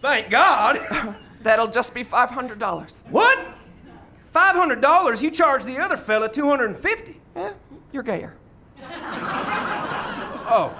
[0.00, 1.16] Thank God.
[1.42, 3.02] That'll just be $500.
[3.10, 3.38] What?
[4.34, 5.22] $500?
[5.22, 7.52] You charge the other fella 250 Yeah,
[7.92, 8.34] you're gayer.
[10.46, 10.74] Oh.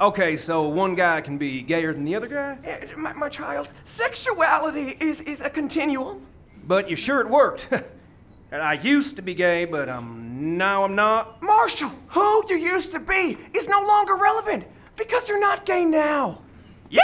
[0.00, 2.58] Okay, so one guy can be gayer than the other guy?
[2.64, 6.26] Eh, My, my child, sexuality is, is a continuum.
[6.64, 7.68] But you sure it worked.
[8.52, 11.40] I used to be gay, but um, now I'm not.
[11.42, 14.64] Marshall, who you used to be is no longer relevant
[15.02, 16.38] because you're not gay now.
[16.90, 17.02] Yeah!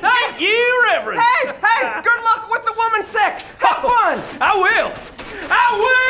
[0.00, 1.20] Thank you, Reverend.
[1.20, 3.50] Hey, hey, good luck with the woman sex.
[3.58, 4.22] Have oh, fun.
[4.40, 4.92] I will.
[5.50, 6.04] I will.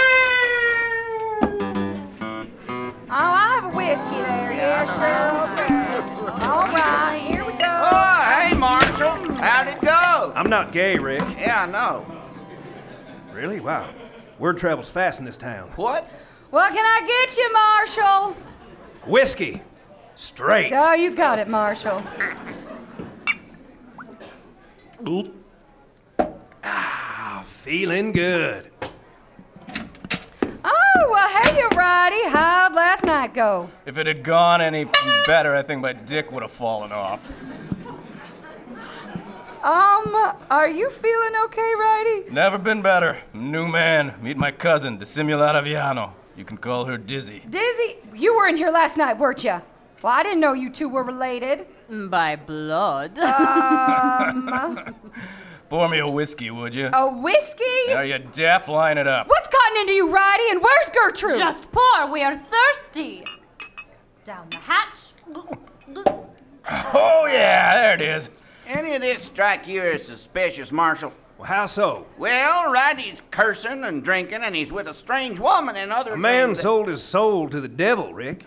[3.07, 4.53] Oh, I have a whiskey there.
[4.53, 6.51] Yeah, sure.
[6.51, 7.67] All right, here we go.
[7.67, 9.33] Oh, hey, Marshall.
[9.37, 10.33] How'd it go?
[10.35, 11.23] I'm not gay, Rick.
[11.38, 12.05] Yeah, I know.
[13.33, 13.61] Really?
[13.61, 13.88] Wow.
[14.38, 15.71] Word travels fast in this town.
[15.77, 16.05] What?
[16.51, 18.37] What can I get you, Marshall?
[19.07, 19.62] Whiskey.
[20.16, 20.72] Straight.
[20.74, 22.03] Oh, you got it, Marshall.
[26.62, 28.70] Ah, feeling good.
[30.64, 32.29] Oh, well, hey, you righty.
[32.29, 33.68] How'd last night go?
[33.87, 34.87] If it had gone any
[35.27, 37.31] better, I think my dick would have fallen off.
[39.62, 40.14] Um,
[40.50, 42.31] are you feeling okay, righty?
[42.31, 43.18] Never been better.
[43.33, 44.14] New man.
[44.20, 46.12] Meet my cousin, Dissimulata Viano.
[46.37, 47.42] You can call her Dizzy.
[47.48, 49.61] Dizzy, you were in here last night, weren't you?
[50.05, 51.67] Well, I didn't know you two were related.
[51.88, 53.19] By blood.
[53.19, 54.95] Um,
[55.71, 56.90] Pour me a whiskey, would you?
[56.93, 57.90] a whiskey?
[57.90, 58.69] Are you deaf?
[58.69, 59.29] Line it up.
[59.29, 60.51] What's gotten into you, righty?
[60.51, 61.38] And where's Gertrude?
[61.38, 63.25] Just pour, we are thirsty.
[64.27, 65.14] Down the hatch.
[66.95, 68.29] Oh, yeah, there it is.
[68.67, 71.14] Any of this strike you as suspicious, Marshal?
[71.38, 72.07] Well, how so?
[72.19, 76.19] Well, right, he's cursing and drinking, and he's with a strange woman and other A
[76.19, 78.45] man things that- sold his soul to the devil, Rick.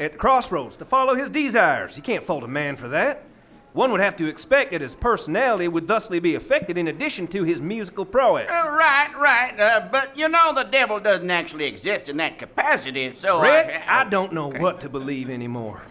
[0.00, 1.96] At the crossroads to follow his desires.
[1.96, 3.24] You can't fault a man for that.
[3.72, 7.42] One would have to expect that his personality would thusly be affected in addition to
[7.42, 8.50] his musical prowess.
[8.50, 9.58] Uh, right, right.
[9.58, 14.02] Uh, but you know the devil doesn't actually exist in that capacity, so Rick, I,
[14.02, 15.82] I don't know what to believe anymore.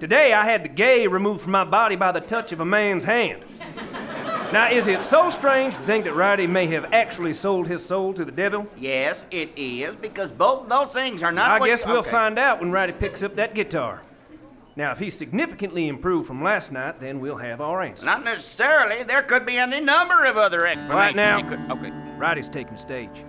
[0.00, 3.04] Today I had the gay removed from my body by the touch of a man's
[3.04, 3.44] hand.
[4.52, 8.12] Now, is it so strange to think that Riley may have actually sold his soul
[8.14, 8.66] to the devil?
[8.76, 11.62] Yes, it is because both those things are not.
[11.62, 12.10] I guess we'll okay.
[12.10, 14.02] find out when Riley picks up that guitar.
[14.74, 18.04] Now, if he's significantly improved from last night, then we'll have our answer.
[18.04, 19.04] Not necessarily.
[19.04, 20.94] There could be any number of other explanations.
[20.94, 21.92] Right now, could- okay.
[22.18, 23.24] Riley's taking stage.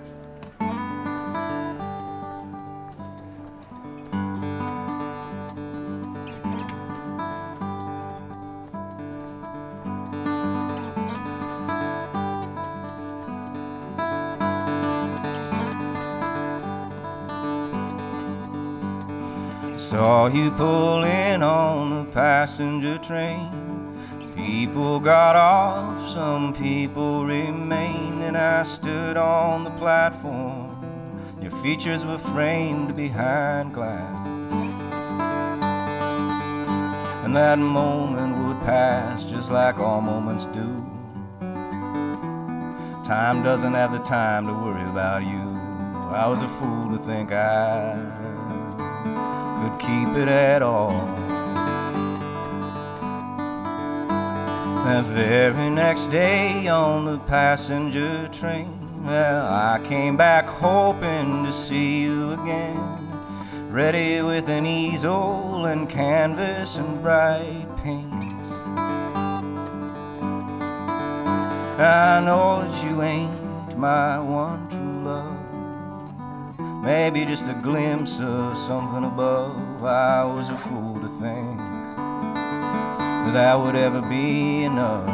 [19.91, 23.99] Saw you pull in on the passenger train.
[24.38, 31.36] People got off, some people remained, and I stood on the platform.
[31.41, 34.28] Your features were framed behind glass.
[37.26, 40.70] And that moment would pass just like all moments do.
[43.03, 45.59] Time doesn't have the time to worry about you.
[46.16, 48.30] I was a fool to think I
[49.82, 50.91] keep it at all.
[54.86, 62.01] That very next day on the passenger train, well, I came back hoping to see
[62.01, 62.77] you again.
[63.71, 68.25] Ready with an easel and canvas and bright paints.
[71.79, 76.84] I know that you ain't my one true love.
[76.84, 79.70] Maybe just a glimpse of something above.
[79.84, 81.57] I was a fool to think
[83.25, 85.07] that that would ever be enough.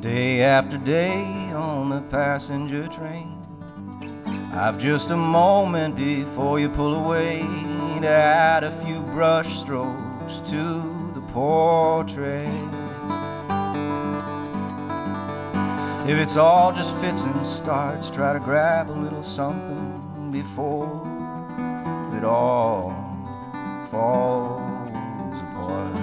[0.00, 3.32] Day after day on the passenger train.
[4.52, 7.40] I've just a moment before you pull away
[8.00, 12.75] to add a few brush strokes to the portrait.
[16.08, 21.02] If it's all just fits and starts, try to grab a little something before
[22.16, 22.94] it all
[23.90, 25.96] falls apart.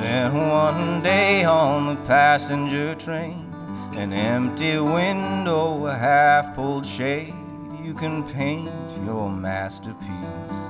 [0.00, 3.52] Then one day on the passenger train,
[3.96, 7.34] an empty window, a half pulled shade,
[7.82, 8.70] you can paint
[9.04, 10.60] your masterpiece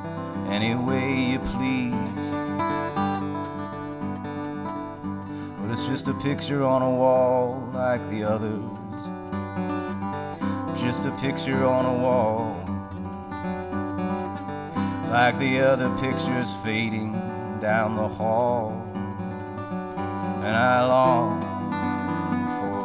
[0.49, 1.66] any way you please.
[5.87, 8.61] Just a picture on a wall like the others.
[10.81, 12.61] Just a picture on a wall.
[15.11, 17.13] Like the other pictures fading
[17.61, 18.73] down the hall.
[20.43, 21.41] And I long
[22.59, 22.85] for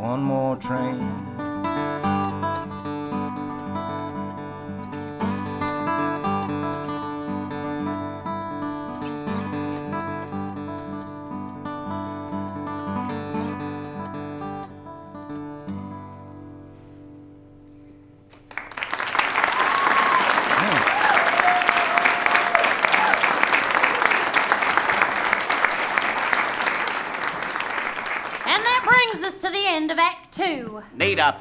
[0.00, 1.31] one more train.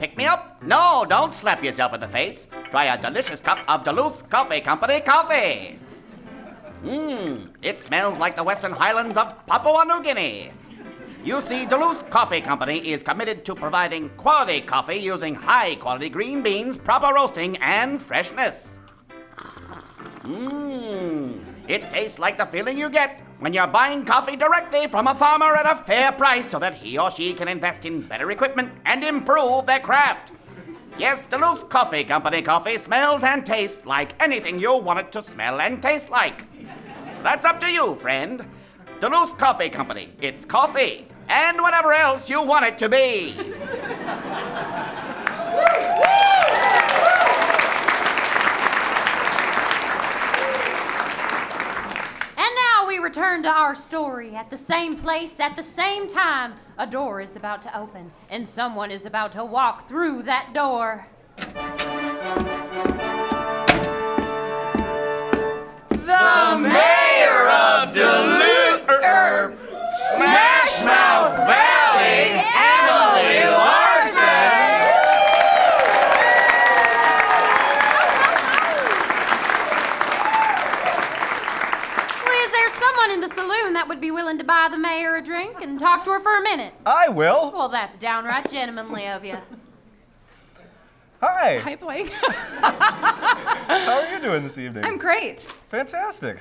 [0.01, 0.59] Pick me up?
[0.63, 2.47] No, don't slap yourself in the face.
[2.71, 5.77] Try a delicious cup of Duluth Coffee Company coffee.
[6.83, 10.53] Mmm, it smells like the Western Highlands of Papua New Guinea.
[11.23, 16.41] You see, Duluth Coffee Company is committed to providing quality coffee using high quality green
[16.41, 18.79] beans, proper roasting, and freshness.
[20.23, 25.15] Mmm, it tastes like the feeling you get when you're buying coffee directly from a
[25.15, 28.71] farmer at a fair price so that he or she can invest in better equipment
[28.85, 30.31] and improve their craft.
[30.99, 35.59] Yes, Duluth Coffee Company coffee smells and tastes like anything you want it to smell
[35.59, 36.45] and taste like.
[37.23, 38.45] That's up to you, friend.
[38.99, 40.13] Duluth Coffee Company.
[40.21, 43.33] It's coffee and whatever else you want it to be.
[52.37, 54.35] And now we return to our story.
[54.35, 58.45] At the same place, at the same time, a door is about to open, and
[58.45, 61.07] someone is about to walk through that door.
[84.51, 86.73] Buy the mayor a drink and talk to her for a minute?
[86.85, 87.53] I will.
[87.53, 89.37] Well, that's downright gentlemanly of you.
[91.21, 91.59] Hi.
[91.59, 92.09] Hi, Blake.
[92.11, 94.83] How are you doing this evening?
[94.83, 95.39] I'm great.
[95.69, 96.39] Fantastic.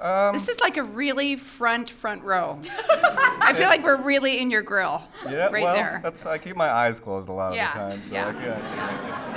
[0.00, 2.58] Um, This is like a really front front row.
[2.90, 5.00] I feel like we're really in your grill.
[5.24, 6.00] yeah, right well, there.
[6.02, 8.28] that's I keep my eyes closed a lot Yeah, of the time, so yeah.
[8.28, 8.64] I can't.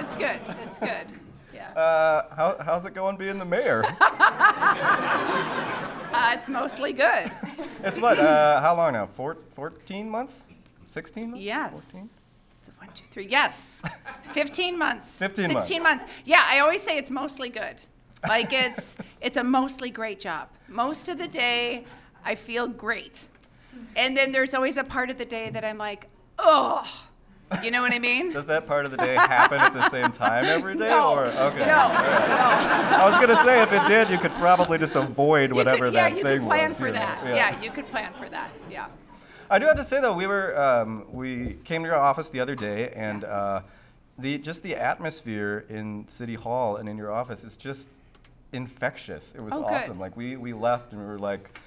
[0.04, 0.40] It's good.
[0.64, 1.06] It's good.
[1.54, 1.70] Yeah.
[1.80, 3.84] Uh, how, how's it going being the mayor?
[6.16, 7.30] Uh, it's mostly good.
[7.84, 8.18] it's what?
[8.18, 9.06] Uh, how long now?
[9.06, 10.44] Four, 14 months?
[10.88, 11.44] 16 months?
[11.44, 11.72] Yes.
[11.74, 12.10] 14?
[12.78, 13.28] One, two, three.
[13.28, 13.82] Yes.
[14.34, 15.18] 15 months.
[15.18, 16.06] 15 16 months.
[16.24, 17.76] Yeah, I always say it's mostly good.
[18.28, 20.48] Like it's it's a mostly great job.
[20.70, 21.86] Most of the day,
[22.24, 23.28] I feel great,
[23.98, 26.08] and then there's always a part of the day that I'm like,
[26.40, 26.84] oh,
[27.64, 28.32] you know what I mean?
[28.34, 30.90] Does that part of the day happen at the same time every day?
[30.90, 31.12] No.
[31.14, 31.60] Or okay.
[31.60, 32.94] No, right.
[33.00, 35.94] I was gonna say if it did, you could probably just avoid You whatever could,
[35.94, 36.80] yeah, that you thing could plan was.
[36.80, 37.00] for you know?
[37.00, 37.36] that.
[37.36, 37.62] Yeah.
[37.62, 38.50] you could plan for that.
[38.70, 38.88] Yeah.
[39.50, 42.40] I do have to say though, we were um, we came to your office the
[42.40, 43.62] other day, and uh,
[44.18, 47.88] the just the atmosphere in City Hall and in your office is just
[48.54, 49.34] infectious.
[49.36, 49.72] It was Oh, good.
[49.72, 50.00] awesome.
[50.00, 51.60] Like we we left and we were like,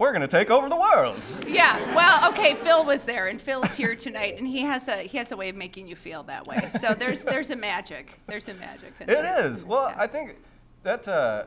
[0.00, 1.22] we're gonna take over the world.
[1.46, 1.94] Yeah.
[1.94, 2.54] Well, okay.
[2.56, 5.50] Phil was there, and Phil's here tonight, and he has a he has a way
[5.50, 6.58] of making you feel that way.
[6.80, 8.18] So there's there's a magic.
[8.26, 8.94] There's a magic.
[8.98, 9.64] in It is.
[9.64, 10.36] Well, I think
[10.84, 11.44] that uh,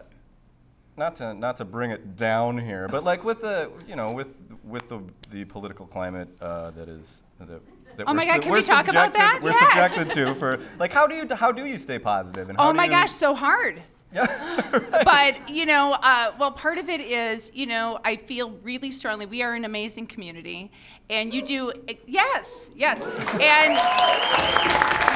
[0.96, 4.28] not to not to bring it down here, but like with the you know with
[4.64, 5.02] with the
[5.32, 7.60] the political climate uh, that is that.
[7.96, 9.40] That Oh we're my God, su- can we're talk about subjected- that?
[9.44, 9.94] We're Yes.
[9.94, 12.78] subjected to for like how do you how do you stay positive and Oh do
[12.78, 13.84] my you- gosh, so hard.
[15.04, 19.26] But you know, uh, well, part of it is, you know, I feel really strongly
[19.26, 20.72] we are an amazing community,
[21.10, 21.74] and you do,
[22.08, 23.02] yes, yes,
[23.40, 23.74] and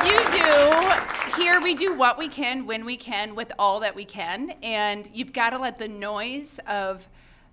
[0.07, 1.41] you do.
[1.41, 5.09] Here we do what we can when we can with all that we can, and
[5.13, 7.07] you've got to let the noise of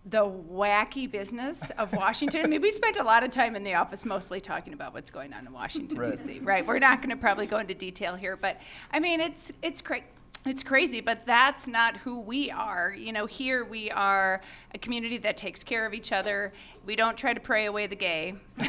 [0.06, 2.42] the wacky business of Washington.
[2.44, 5.10] I mean, we spent a lot of time in the office mostly talking about what's
[5.10, 6.16] going on in Washington Right.
[6.16, 6.40] D.C.
[6.40, 6.66] Right?
[6.66, 8.60] We're not going to probably go into detail here, but
[8.92, 10.04] I mean, it's it's crazy.
[10.46, 12.94] It's crazy, but that's not who we are.
[12.94, 14.42] You know, here we are
[14.74, 16.52] a community that takes care of each other.
[16.84, 18.34] We don't try to pray away the gay.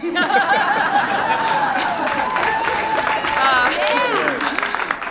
[3.38, 3.70] Uh,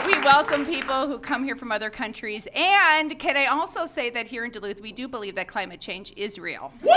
[0.06, 2.48] we welcome people who come here from other countries.
[2.54, 6.12] And can I also say that here in Duluth, we do believe that climate change
[6.16, 6.72] is real.
[6.82, 6.94] And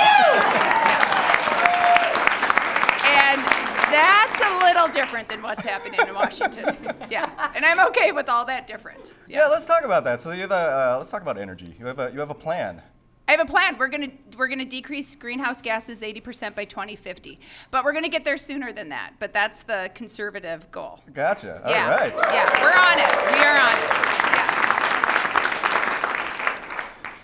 [3.92, 6.78] that's a little different than what's happening in Washington.
[7.10, 7.52] Yeah.
[7.56, 9.14] And I'm okay with all that different.
[9.28, 9.48] Yeah.
[9.48, 10.22] let's talk about that.
[10.22, 11.74] So you have a, uh, let's talk about energy.
[11.80, 12.82] You have a, you have a plan.
[13.30, 13.78] I have a plan.
[13.78, 17.40] We're gonna we're gonna decrease greenhouse gases 80% by 2050,
[17.72, 19.14] but we're gonna get there sooner than that.
[19.20, 21.02] But that's the conservative goal.
[21.14, 21.62] Gotcha.
[21.64, 22.14] All yeah, right.
[22.14, 23.38] yeah, we're on it.
[23.38, 24.08] We are on it.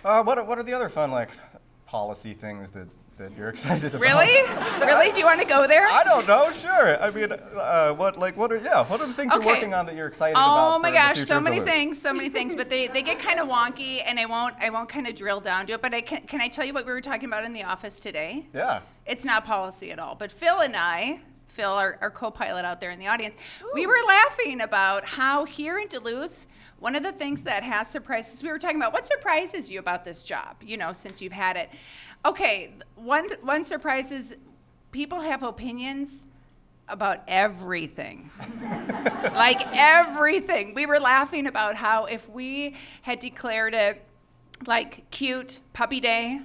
[0.03, 1.29] Uh, what, are, what are the other fun like
[1.85, 2.87] policy things that,
[3.17, 4.01] that you're excited about?
[4.01, 4.27] Really?
[4.79, 5.11] really?
[5.11, 5.87] Do you want to go there?
[5.87, 6.51] I don't know.
[6.51, 7.01] Sure.
[7.01, 8.85] I mean, uh, what like what are yeah?
[8.87, 9.43] What are the things Okay.
[9.43, 10.75] you're working on that you're excited about?
[10.75, 13.47] Oh my gosh, so many things, so many things, but they, they get kind of
[13.47, 15.81] wonky, and I won't I won't kind of drill down to it.
[15.81, 17.99] But I can can I tell you what we were talking about in the office
[17.99, 18.47] today?
[18.53, 18.81] Yeah.
[19.05, 20.15] It's not policy at all.
[20.15, 23.35] But Phil and I, Phil, our, our co-pilot out there in the audience,
[23.73, 26.47] we were laughing about how here in Duluth,
[26.79, 29.79] one of the things that has surprised us, we were talking about what surprises you
[29.79, 31.69] about this job, you know, since you've had it.
[32.25, 34.35] Okay, one one surprise is
[34.91, 36.25] people have opinions
[36.87, 38.29] about everything.
[39.33, 40.73] like everything.
[40.73, 44.01] We were laughing about how if we had declared it
[44.67, 46.41] like cute puppy day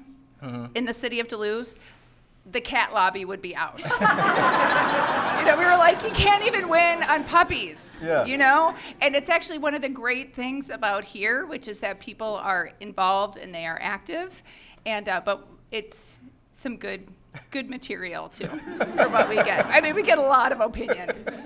[0.75, 1.77] in the city of Duluth,
[2.53, 3.79] the cat lobby would be out.
[3.79, 7.97] you know, we were like, you can't even win on puppies.
[8.03, 8.25] Yeah.
[8.25, 8.75] You know?
[9.01, 12.73] And it's actually one of the great things about here, which is that people are
[12.81, 14.43] involved and they are active.
[14.87, 16.17] And uh, but it's
[16.53, 17.07] some good
[17.51, 18.47] good material too
[18.97, 19.65] for what we get.
[19.67, 21.11] I mean, we get a lot of opinion.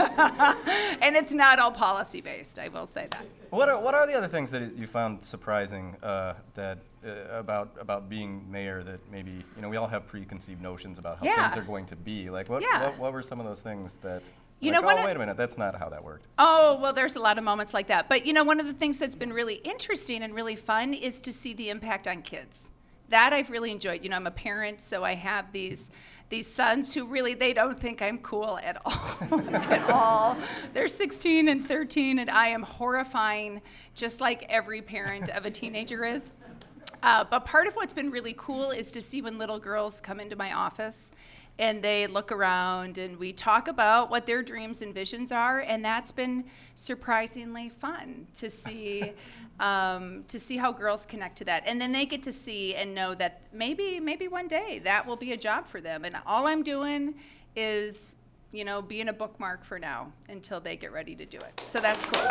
[1.02, 3.24] and it's not all policy based, I will say that.
[3.50, 7.76] What are what are the other things that you found surprising uh, that uh, about
[7.78, 11.48] about being mayor that maybe you know we all have preconceived notions about how Yeah.
[11.50, 12.84] things are going to be like what, Yeah.
[12.84, 14.22] what what were some of those things that
[14.60, 17.16] You like, know, oh wait a minute that's not how that worked Oh, well, there's
[17.16, 18.08] a lot of moments like that.
[18.08, 21.20] But you know, one of the things that's been really interesting and really fun is
[21.20, 22.70] to see the impact on kids.
[23.12, 24.02] That I've really enjoyed.
[24.02, 25.90] You know, I'm a parent, so I have these
[26.30, 29.18] these sons who really they don't think I'm cool at all.
[29.52, 30.34] at all.
[30.72, 33.60] They're 16 and 13, and I am horrifying,
[33.94, 36.30] just like every parent of a teenager is.
[37.02, 40.18] Uh, but part of what's been really cool is to see when little girls come
[40.18, 41.10] into my office
[41.58, 45.84] and they look around and we talk about what their dreams and visions are, and
[45.84, 46.44] that's been
[46.74, 49.12] surprisingly fun to see.
[49.60, 52.94] Um, to see how girls connect to that, and then they get to see and
[52.94, 56.04] know that maybe, maybe one day that will be a job for them.
[56.04, 57.14] And all I'm doing
[57.54, 58.16] is,
[58.50, 61.64] you know, being a bookmark for now until they get ready to do it.
[61.68, 62.22] So that's cool.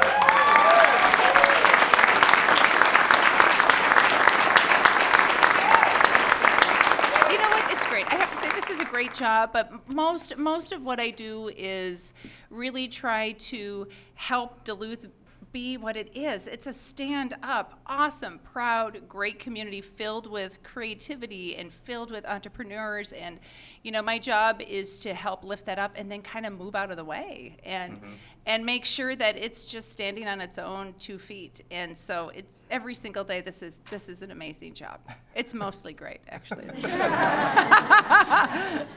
[7.32, 7.72] You know what?
[7.72, 8.12] It's great.
[8.12, 11.52] I have to this is a great job, but most most of what I do
[11.56, 12.14] is
[12.50, 15.08] really try to help Duluth
[15.52, 16.48] be what it is.
[16.48, 23.40] It's a stand-up, awesome, proud, great community filled with creativity and filled with entrepreneurs and
[23.84, 26.76] you know, my job is to help lift that up and then kind of move
[26.76, 28.00] out of the way and
[28.46, 31.62] and make sure that it's just standing on its own two feet.
[31.72, 35.00] And so it's every single day this is this is an amazing job.
[35.36, 36.66] It's mostly great actually.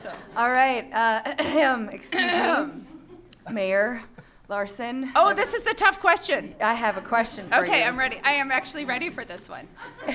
[0.03, 0.13] so.
[0.37, 0.89] All right.
[0.93, 2.83] Uh, excuse me,
[3.51, 4.03] Mayor
[4.49, 5.11] Larson.
[5.17, 6.55] Oh, this is the tough question.
[6.61, 7.63] I have a question for you.
[7.63, 8.21] Okay, I'm ready.
[8.23, 9.67] I am actually ready for this one.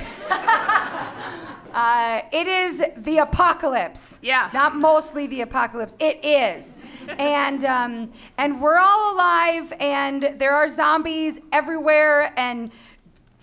[1.72, 4.20] Uh, it is the apocalypse.
[4.24, 4.50] Yeah.
[4.54, 5.96] Not mostly the apocalypse.
[6.00, 6.80] It is.
[7.20, 12.72] and um, and we're all alive, and there are zombies everywhere, and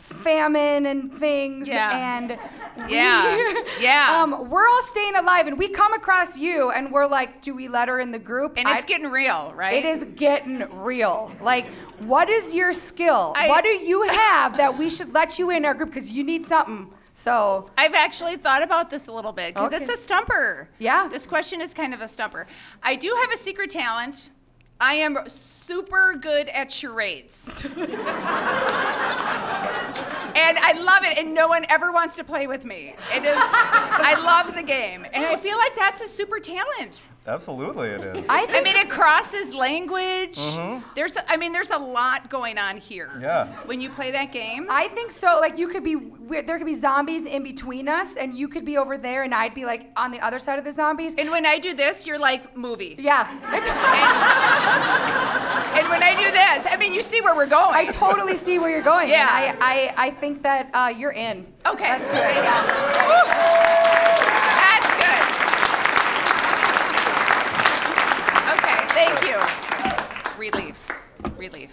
[0.07, 1.68] famine and things.
[1.68, 2.16] Yeah.
[2.18, 2.38] And
[2.90, 3.54] Yeah.
[3.80, 4.22] Yeah.
[4.22, 7.68] Um, we're all staying alive, and we come across you, and we're like, do we
[7.68, 8.54] let her in the group?
[8.57, 9.74] And it's getting real, right?
[9.74, 11.30] It is getting real.
[11.40, 11.66] Like,
[11.98, 13.32] what is your skill?
[13.36, 15.90] I- what do you have that we should let you in our group?
[15.90, 16.92] Because you need something.
[17.12, 20.68] So I've actually thought about this a little bit because it's a stumper.
[20.78, 21.09] Yeah.
[21.09, 22.46] This question is kind of a stumper.
[22.82, 24.30] I do have a secret talent.
[24.78, 25.26] I am
[25.67, 27.47] super good at charades.
[30.37, 32.95] and I love it, and no one ever wants to play with me.
[33.12, 37.01] It is, I love the game, and I feel like that's a super talent.
[37.27, 38.27] Absolutely, it is.
[38.29, 40.39] I, mean, it crosses language.
[40.39, 40.83] Mhm.
[40.95, 43.11] There's, a, I mean, there's a lot going on here.
[43.21, 43.49] Yeah.
[43.67, 44.69] When you play that game.
[44.71, 45.39] I think so.
[45.41, 45.97] Like you could be,
[46.43, 49.55] there could be zombies in between us, and you could be over there, and I'd
[49.55, 51.17] be like on the other side of the zombies.
[51.19, 52.95] And when I do this, you're like movie.
[52.99, 53.29] Yeah.
[53.53, 53.64] And
[55.90, 57.74] when I do this, I mean, you see where we're going.
[57.74, 59.09] I totally see where you're going.
[59.09, 59.28] Yeah.
[59.30, 59.54] I,
[59.96, 61.46] I, I think that uh, you're in.
[61.64, 61.90] Okay.
[61.90, 62.34] Let's do it.
[62.34, 62.66] Yeah.
[64.62, 65.22] That's good.
[68.59, 69.36] Okay, thank you.
[70.38, 70.76] Relief.
[71.36, 71.70] Relief.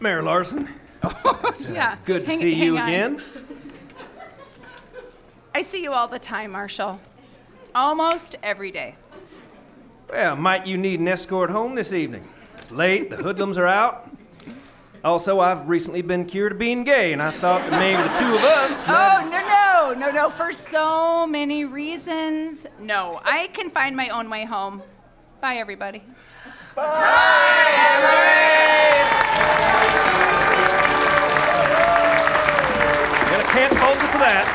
[0.00, 0.68] Mayor Larson.
[1.70, 1.96] Yeah.
[2.04, 2.88] Good to Hang- see you on.
[2.88, 3.22] again.
[5.54, 6.98] I see you all the time, Marshall.
[7.74, 8.94] Almost every day.
[10.10, 12.26] Well, might you need an escort home this evening?
[12.62, 14.08] It's late, the hoodlums are out.
[15.02, 18.36] Also, I've recently been cured of being gay, and I thought that maybe the two
[18.36, 18.84] of us.
[18.86, 20.30] Oh, no, no, no, no.
[20.30, 22.68] For so many reasons.
[22.78, 24.80] No, I can find my own way home.
[25.40, 26.04] Bye, everybody.
[26.76, 26.86] And
[33.34, 34.46] I can't fault you for that.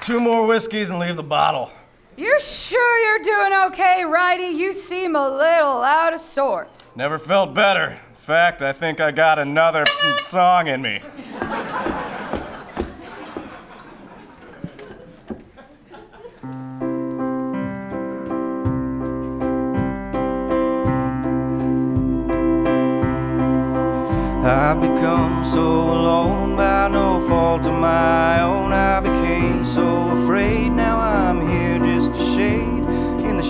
[0.00, 1.72] Two more whiskeys and leave the bottle.
[2.16, 4.54] You're sure you're doing okay, Righty?
[4.54, 6.94] You seem a little out of sorts.
[6.94, 7.92] Never felt better.
[7.92, 9.84] In fact, I think I got another
[10.22, 11.00] song in me.
[24.44, 28.72] I've become so alone by no fault of my own.
[28.72, 30.01] I became so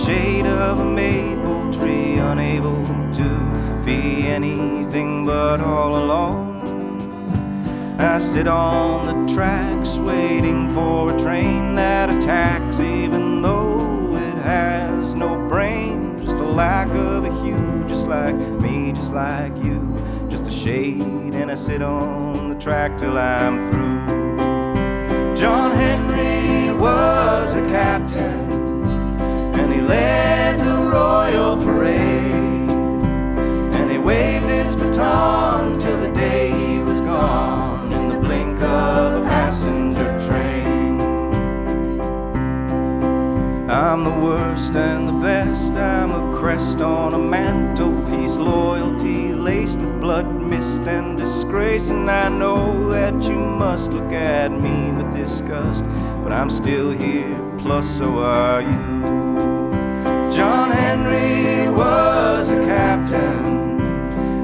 [0.05, 6.51] shade of a maple tree, unable to be anything but all alone.
[7.99, 15.15] I sit on the tracks waiting for a train that attacks, even though it has
[15.15, 16.21] no brain.
[16.23, 19.79] Just a lack of a hue, just like me, just like you.
[20.29, 21.01] Just a shade,
[21.33, 25.35] and I sit on the track till I'm through.
[25.35, 28.62] John Henry was a captain,
[29.87, 32.69] led the royal parade.
[33.75, 39.21] And he waved his baton till the day he was gone in the blink of
[39.21, 40.99] a passenger train.
[43.69, 45.73] I'm the worst and the best.
[45.73, 48.37] I'm a crest on a mantelpiece.
[48.37, 51.89] Loyalty laced with blood, mist, and disgrace.
[51.89, 55.83] And I know that you must look at me with disgust.
[56.23, 59.22] But I'm still here, plus so are you.
[60.53, 63.81] John Henry was a captain,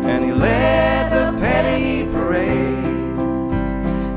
[0.09, 3.15] and he led the penny parade.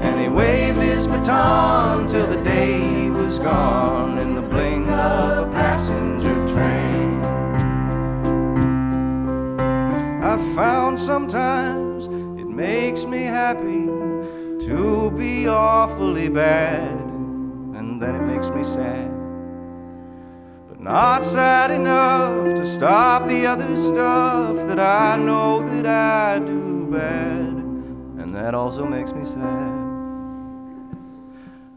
[0.03, 5.49] And he waved his baton till the day he was gone in the blink of
[5.49, 7.23] a passenger train.
[10.23, 12.07] I found sometimes
[12.41, 13.85] it makes me happy
[14.67, 16.91] to be awfully bad,
[17.77, 19.22] and then it makes me sad.
[20.83, 27.47] Not sad enough to stop the other stuff that I know that I do bad,
[28.21, 29.73] and that also makes me sad.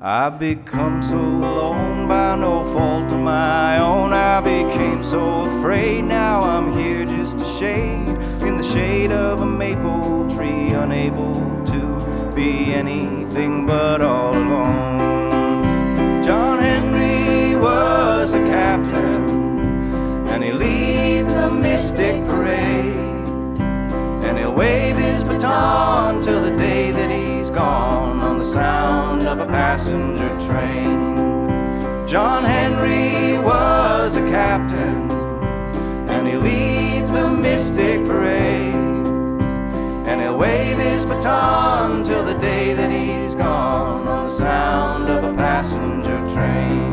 [0.02, 4.12] I've become so alone by no fault of my own.
[4.12, 6.04] I became so afraid.
[6.04, 8.08] Now I'm here just a shade
[8.42, 16.24] in the shade of a maple tree, unable to be anything but all alone.
[16.24, 22.96] John Henry was a captain, and he leads a mystic parade.
[24.26, 29.40] And he'll wave his baton till the day that he's gone on the sound of
[29.40, 32.08] a passenger train.
[32.08, 35.12] John Henry was a captain,
[36.10, 38.74] and he leads the mystic parade.
[40.08, 45.24] And he'll wave his baton till the day that he's gone on the sound of
[45.24, 46.85] a passenger train.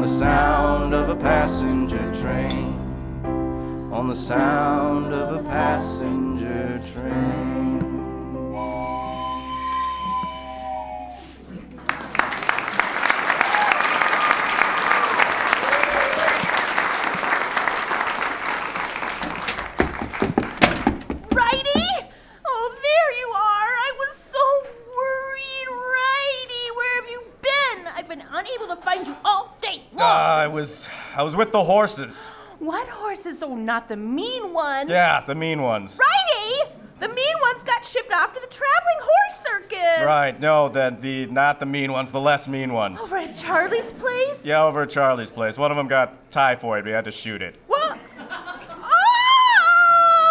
[0.00, 2.72] On the sound of a passenger train
[3.92, 7.69] on the sound of a passenger train.
[31.20, 32.28] I was with the horses.
[32.60, 33.42] what horses?
[33.42, 34.88] Oh, not the mean ones.
[34.88, 36.00] Yeah, the mean ones.
[36.00, 36.72] Righty!
[36.98, 39.30] The mean ones got shipped off to the traveling horse
[40.00, 40.06] this?
[40.06, 43.02] Right, no, the, the not the mean ones, the less mean ones.
[43.02, 44.44] Over at Charlie's place?
[44.44, 45.58] Yeah, over at Charlie's place.
[45.58, 46.84] One of them got typhoid.
[46.86, 47.56] We had to shoot it.
[47.66, 47.98] What?
[48.18, 48.88] Oh,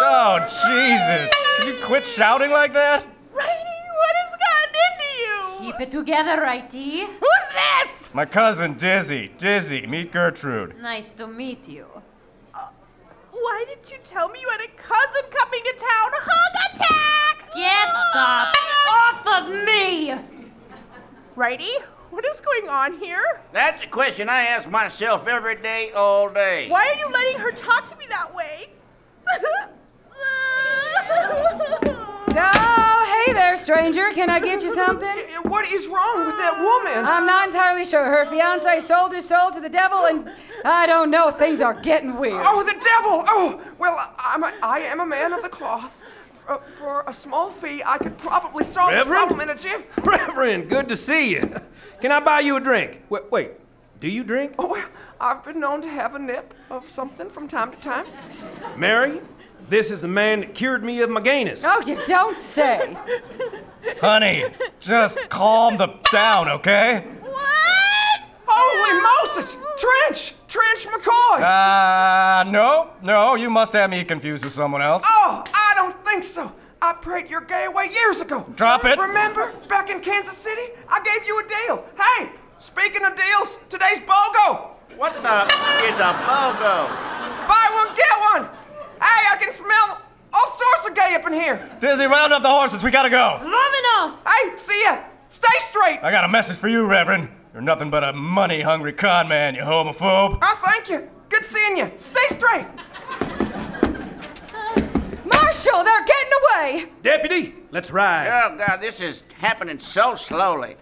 [0.02, 1.30] oh, Jesus!
[1.58, 3.06] Can you quit shouting like that?
[3.32, 5.72] Righty, what has gotten into you?
[5.72, 7.04] Keep it together, righty.
[7.04, 7.99] Who's this?
[8.12, 9.30] My cousin Dizzy.
[9.38, 10.80] Dizzy, meet Gertrude.
[10.80, 11.86] Nice to meet you.
[12.52, 12.68] Uh,
[13.30, 16.10] why didn't you tell me you had a cousin coming to town?
[16.12, 17.54] Hug attack!
[17.54, 18.52] Get the ah!
[18.90, 20.14] off of me!
[21.36, 21.74] Righty,
[22.10, 23.42] what is going on here?
[23.52, 26.68] That's a question I ask myself every day, all day.
[26.68, 28.70] Why are you letting her talk to me that way?
[33.30, 34.10] hey there, stranger.
[34.12, 35.08] Can I get you something?
[35.42, 37.04] What is wrong with that woman?
[37.04, 38.04] I'm not entirely sure.
[38.04, 40.30] Her fiance sold his soul to the devil, and
[40.64, 41.30] I don't know.
[41.30, 42.40] Things are getting weird.
[42.40, 43.24] Oh, the devil!
[43.26, 45.96] Oh, well, I'm a, I am a man of the cloth.
[46.46, 49.84] For, for a small fee, I could probably solve this problem in a jiff.
[49.98, 51.54] Reverend, good to see you.
[52.00, 53.02] Can I buy you a drink?
[53.08, 53.50] Wait, wait.
[53.98, 54.54] Do you drink?
[54.58, 54.88] Oh, well,
[55.20, 58.06] I've been known to have a nip of something from time to time.
[58.76, 59.20] Mary,
[59.70, 61.62] this is the man that cured me of my gayness.
[61.64, 62.96] Oh, you don't say.
[64.00, 64.44] Honey,
[64.80, 67.06] just calm the down, okay?
[67.20, 68.20] What?
[68.46, 69.56] Holy Moses!
[69.78, 70.34] Trench!
[70.48, 71.40] Trench McCoy!
[71.40, 75.04] Uh, no, no, you must have me confused with someone else.
[75.06, 76.52] Oh, I don't think so.
[76.82, 78.44] I prayed your gay away years ago.
[78.56, 78.98] Drop it.
[78.98, 81.84] Remember, back in Kansas City, I gave you a deal.
[81.96, 84.70] Hey, speaking of deals, today's BOGO.
[84.96, 85.44] What the
[85.86, 86.88] is a BOGO?
[87.46, 88.59] Buy one, get one.
[89.00, 91.68] Hey, I can smell all sorts of gay up in here.
[91.80, 92.84] Dizzy, round up the horses.
[92.84, 93.40] We gotta go.
[93.42, 94.18] Vámonos!
[94.26, 95.02] Hey, see ya.
[95.28, 96.00] Stay straight.
[96.02, 97.28] I got a message for you, Reverend.
[97.52, 100.38] You're nothing but a money hungry con man, you homophobe.
[100.40, 101.08] Oh, thank you.
[101.28, 101.90] Good seeing you.
[101.96, 102.66] Stay straight.
[105.24, 106.86] Marshal, they're getting away.
[107.02, 108.28] Deputy, let's ride.
[108.28, 110.76] Oh, God, this is happening so slowly.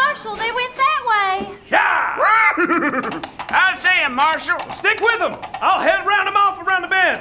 [0.00, 1.58] Marshal, they went that way.
[1.70, 2.16] Yeah!
[3.50, 4.58] I'm saying, Marshal.
[4.72, 5.36] Stick with them.
[5.60, 7.20] I'll head round them off around the bend.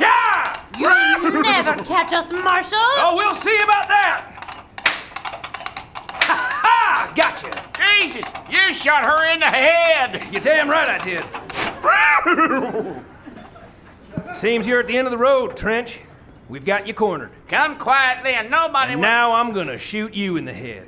[0.00, 0.60] Yeah!
[0.78, 2.78] You'll never catch us, Marshal.
[2.78, 4.24] Oh, we'll see about that.
[6.26, 7.12] Ha ha!
[7.14, 7.50] Gotcha.
[7.78, 10.22] Jesus, you shot her in the head.
[10.32, 11.24] You damn right I did.
[14.36, 15.98] Seems you're at the end of the road, Trench.
[16.48, 17.30] We've got you cornered.
[17.48, 19.08] Come quietly and nobody And will.
[19.08, 20.86] now I'm gonna shoot you in the head.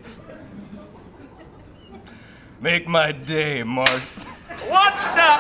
[2.67, 3.89] Make my day, Mark.
[4.67, 5.39] What the?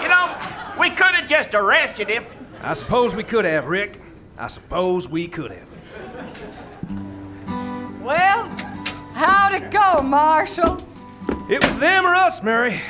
[0.00, 0.34] You know,
[0.80, 2.24] we could have just arrested him.
[2.62, 4.00] I suppose we could have, Rick.
[4.38, 5.68] I suppose we could have.
[8.00, 8.48] Well,
[9.12, 10.82] how'd it go, Marshal?
[11.50, 12.80] It was them or us, Mary.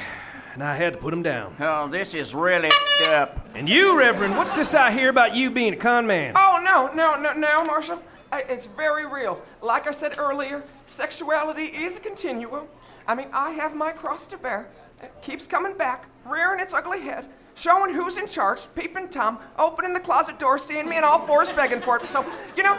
[0.54, 1.56] And I had to put them down.
[1.58, 2.70] Oh, this is really
[3.08, 3.44] up.
[3.56, 6.34] And you, Reverend, what's this I hear about you being a con man?
[6.36, 8.00] Oh, no, no, no, no, Marshal.
[8.32, 9.42] It's very real.
[9.62, 12.68] Like I said earlier, sexuality is a continuum.
[13.06, 14.68] I mean, I have my cross to bear.
[15.02, 19.92] It keeps coming back, rearing its ugly head, showing who's in charge, peeping Tom, opening
[19.92, 22.06] the closet door, seeing me in all fours begging for it.
[22.06, 22.24] So,
[22.56, 22.78] you know,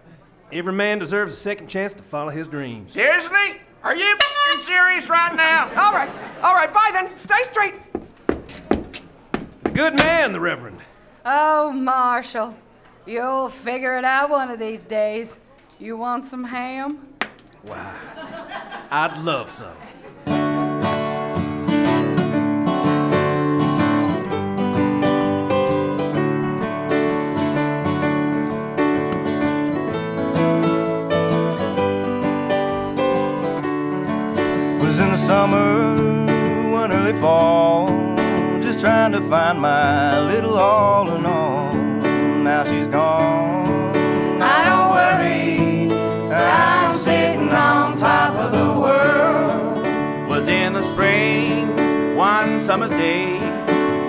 [0.52, 2.92] Every man deserves a second chance to follow his dreams.
[2.92, 3.60] Seriously?
[3.82, 5.64] Are you f***ing serious right now?
[5.70, 6.10] All right,
[6.42, 7.16] all right, bye then.
[7.16, 7.74] Stay straight.
[9.72, 10.80] A good man, the Reverend.
[11.24, 12.54] Oh, Marshall,
[13.06, 15.38] you'll figure it out one of these days.
[15.78, 17.08] You want some ham?
[17.62, 17.94] Why,
[18.90, 19.74] I'd love some.
[34.80, 38.21] Was in the summer, one early fall, just
[38.82, 41.72] trying to find my little all in all.
[41.72, 44.42] Now she's gone.
[44.42, 45.88] I don't worry,
[46.34, 50.28] I'm sitting on top of the world.
[50.28, 53.38] was in the spring, one summer's day.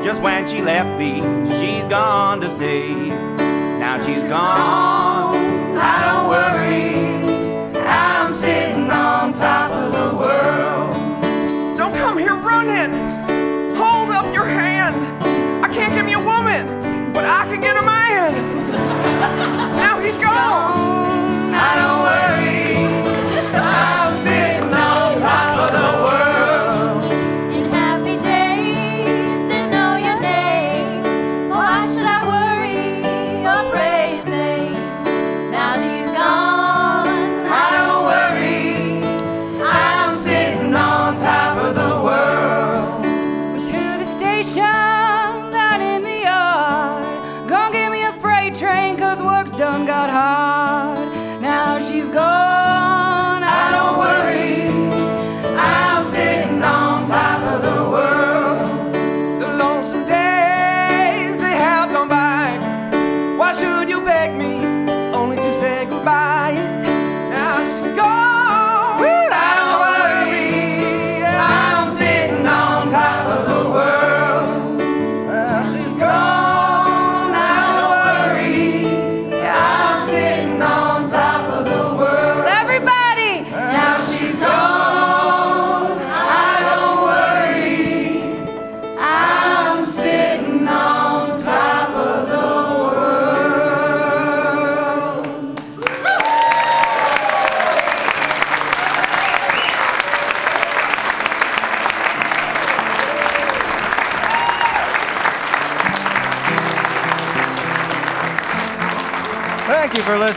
[0.04, 1.22] Just when she left me,
[1.60, 2.96] she's gone to stay.
[2.96, 5.78] Now she's gone.
[5.78, 11.78] I don't worry, I'm sitting on top of the world.
[11.78, 13.13] Don't come here running.
[17.36, 18.32] I can get a man.
[19.76, 21.54] now he's gone.
[21.54, 22.43] I don't worry,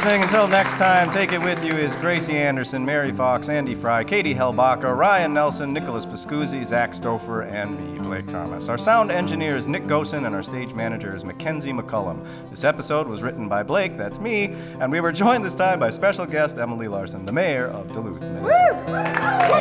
[0.06, 0.22] listening.
[0.22, 4.34] Until next time, Take It With You is Gracie Anderson, Mary Fox, Andy Fry, Katie
[4.34, 8.68] Hellbacher, Ryan Nelson, Nicholas Pascuzzi, Zach Stouffer, and me, Blake Thomas.
[8.68, 12.24] Our sound engineer is Nick Gosen, and our stage manager is Mackenzie McCullum.
[12.50, 15.90] This episode was written by Blake, that's me, and we were joined this time by
[15.90, 19.56] special guest Emily Larson, the mayor of Duluth, Minnesota.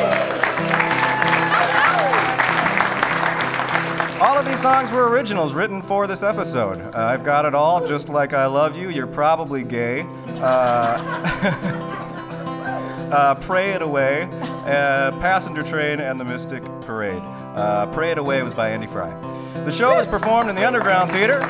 [4.18, 6.80] All of these songs were originals written for this episode.
[6.94, 8.88] Uh, I've got it all, just like I love you.
[8.88, 10.06] You're probably gay.
[10.40, 10.98] Uh,
[13.12, 17.22] uh, Pray It Away, uh, Passenger Train, and The Mystic Parade.
[17.92, 19.10] Pray It Away was by Andy Fry.
[19.64, 21.40] The show was performed in the Underground Theater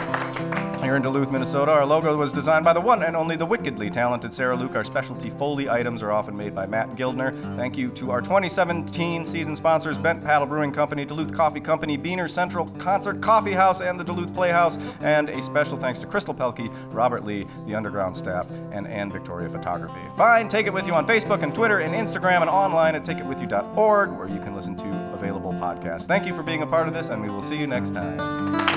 [0.87, 1.72] here in Duluth, Minnesota.
[1.72, 4.76] Our logo was designed by the one and only the wickedly talented Sarah Luke.
[4.76, 7.57] Our specialty Foley items are often made by Matt Gildner.
[7.57, 12.30] Thank you to our 2017 season sponsors Bent Paddle Brewing Company, Duluth Coffee Company, Beaner
[12.30, 14.78] Central Concert Coffee House, and the Duluth Playhouse.
[15.01, 19.49] And a special thanks to Crystal Pelkey, Robert Lee, the Underground staff, and Ann Victoria
[19.49, 19.99] Photography.
[20.16, 24.12] Fine, take it with you on Facebook and Twitter and Instagram and online at takeitwithyou.org,
[24.12, 26.07] where you can listen to available podcasts.
[26.07, 28.76] Thank you for being a part of this, and we will see you next time.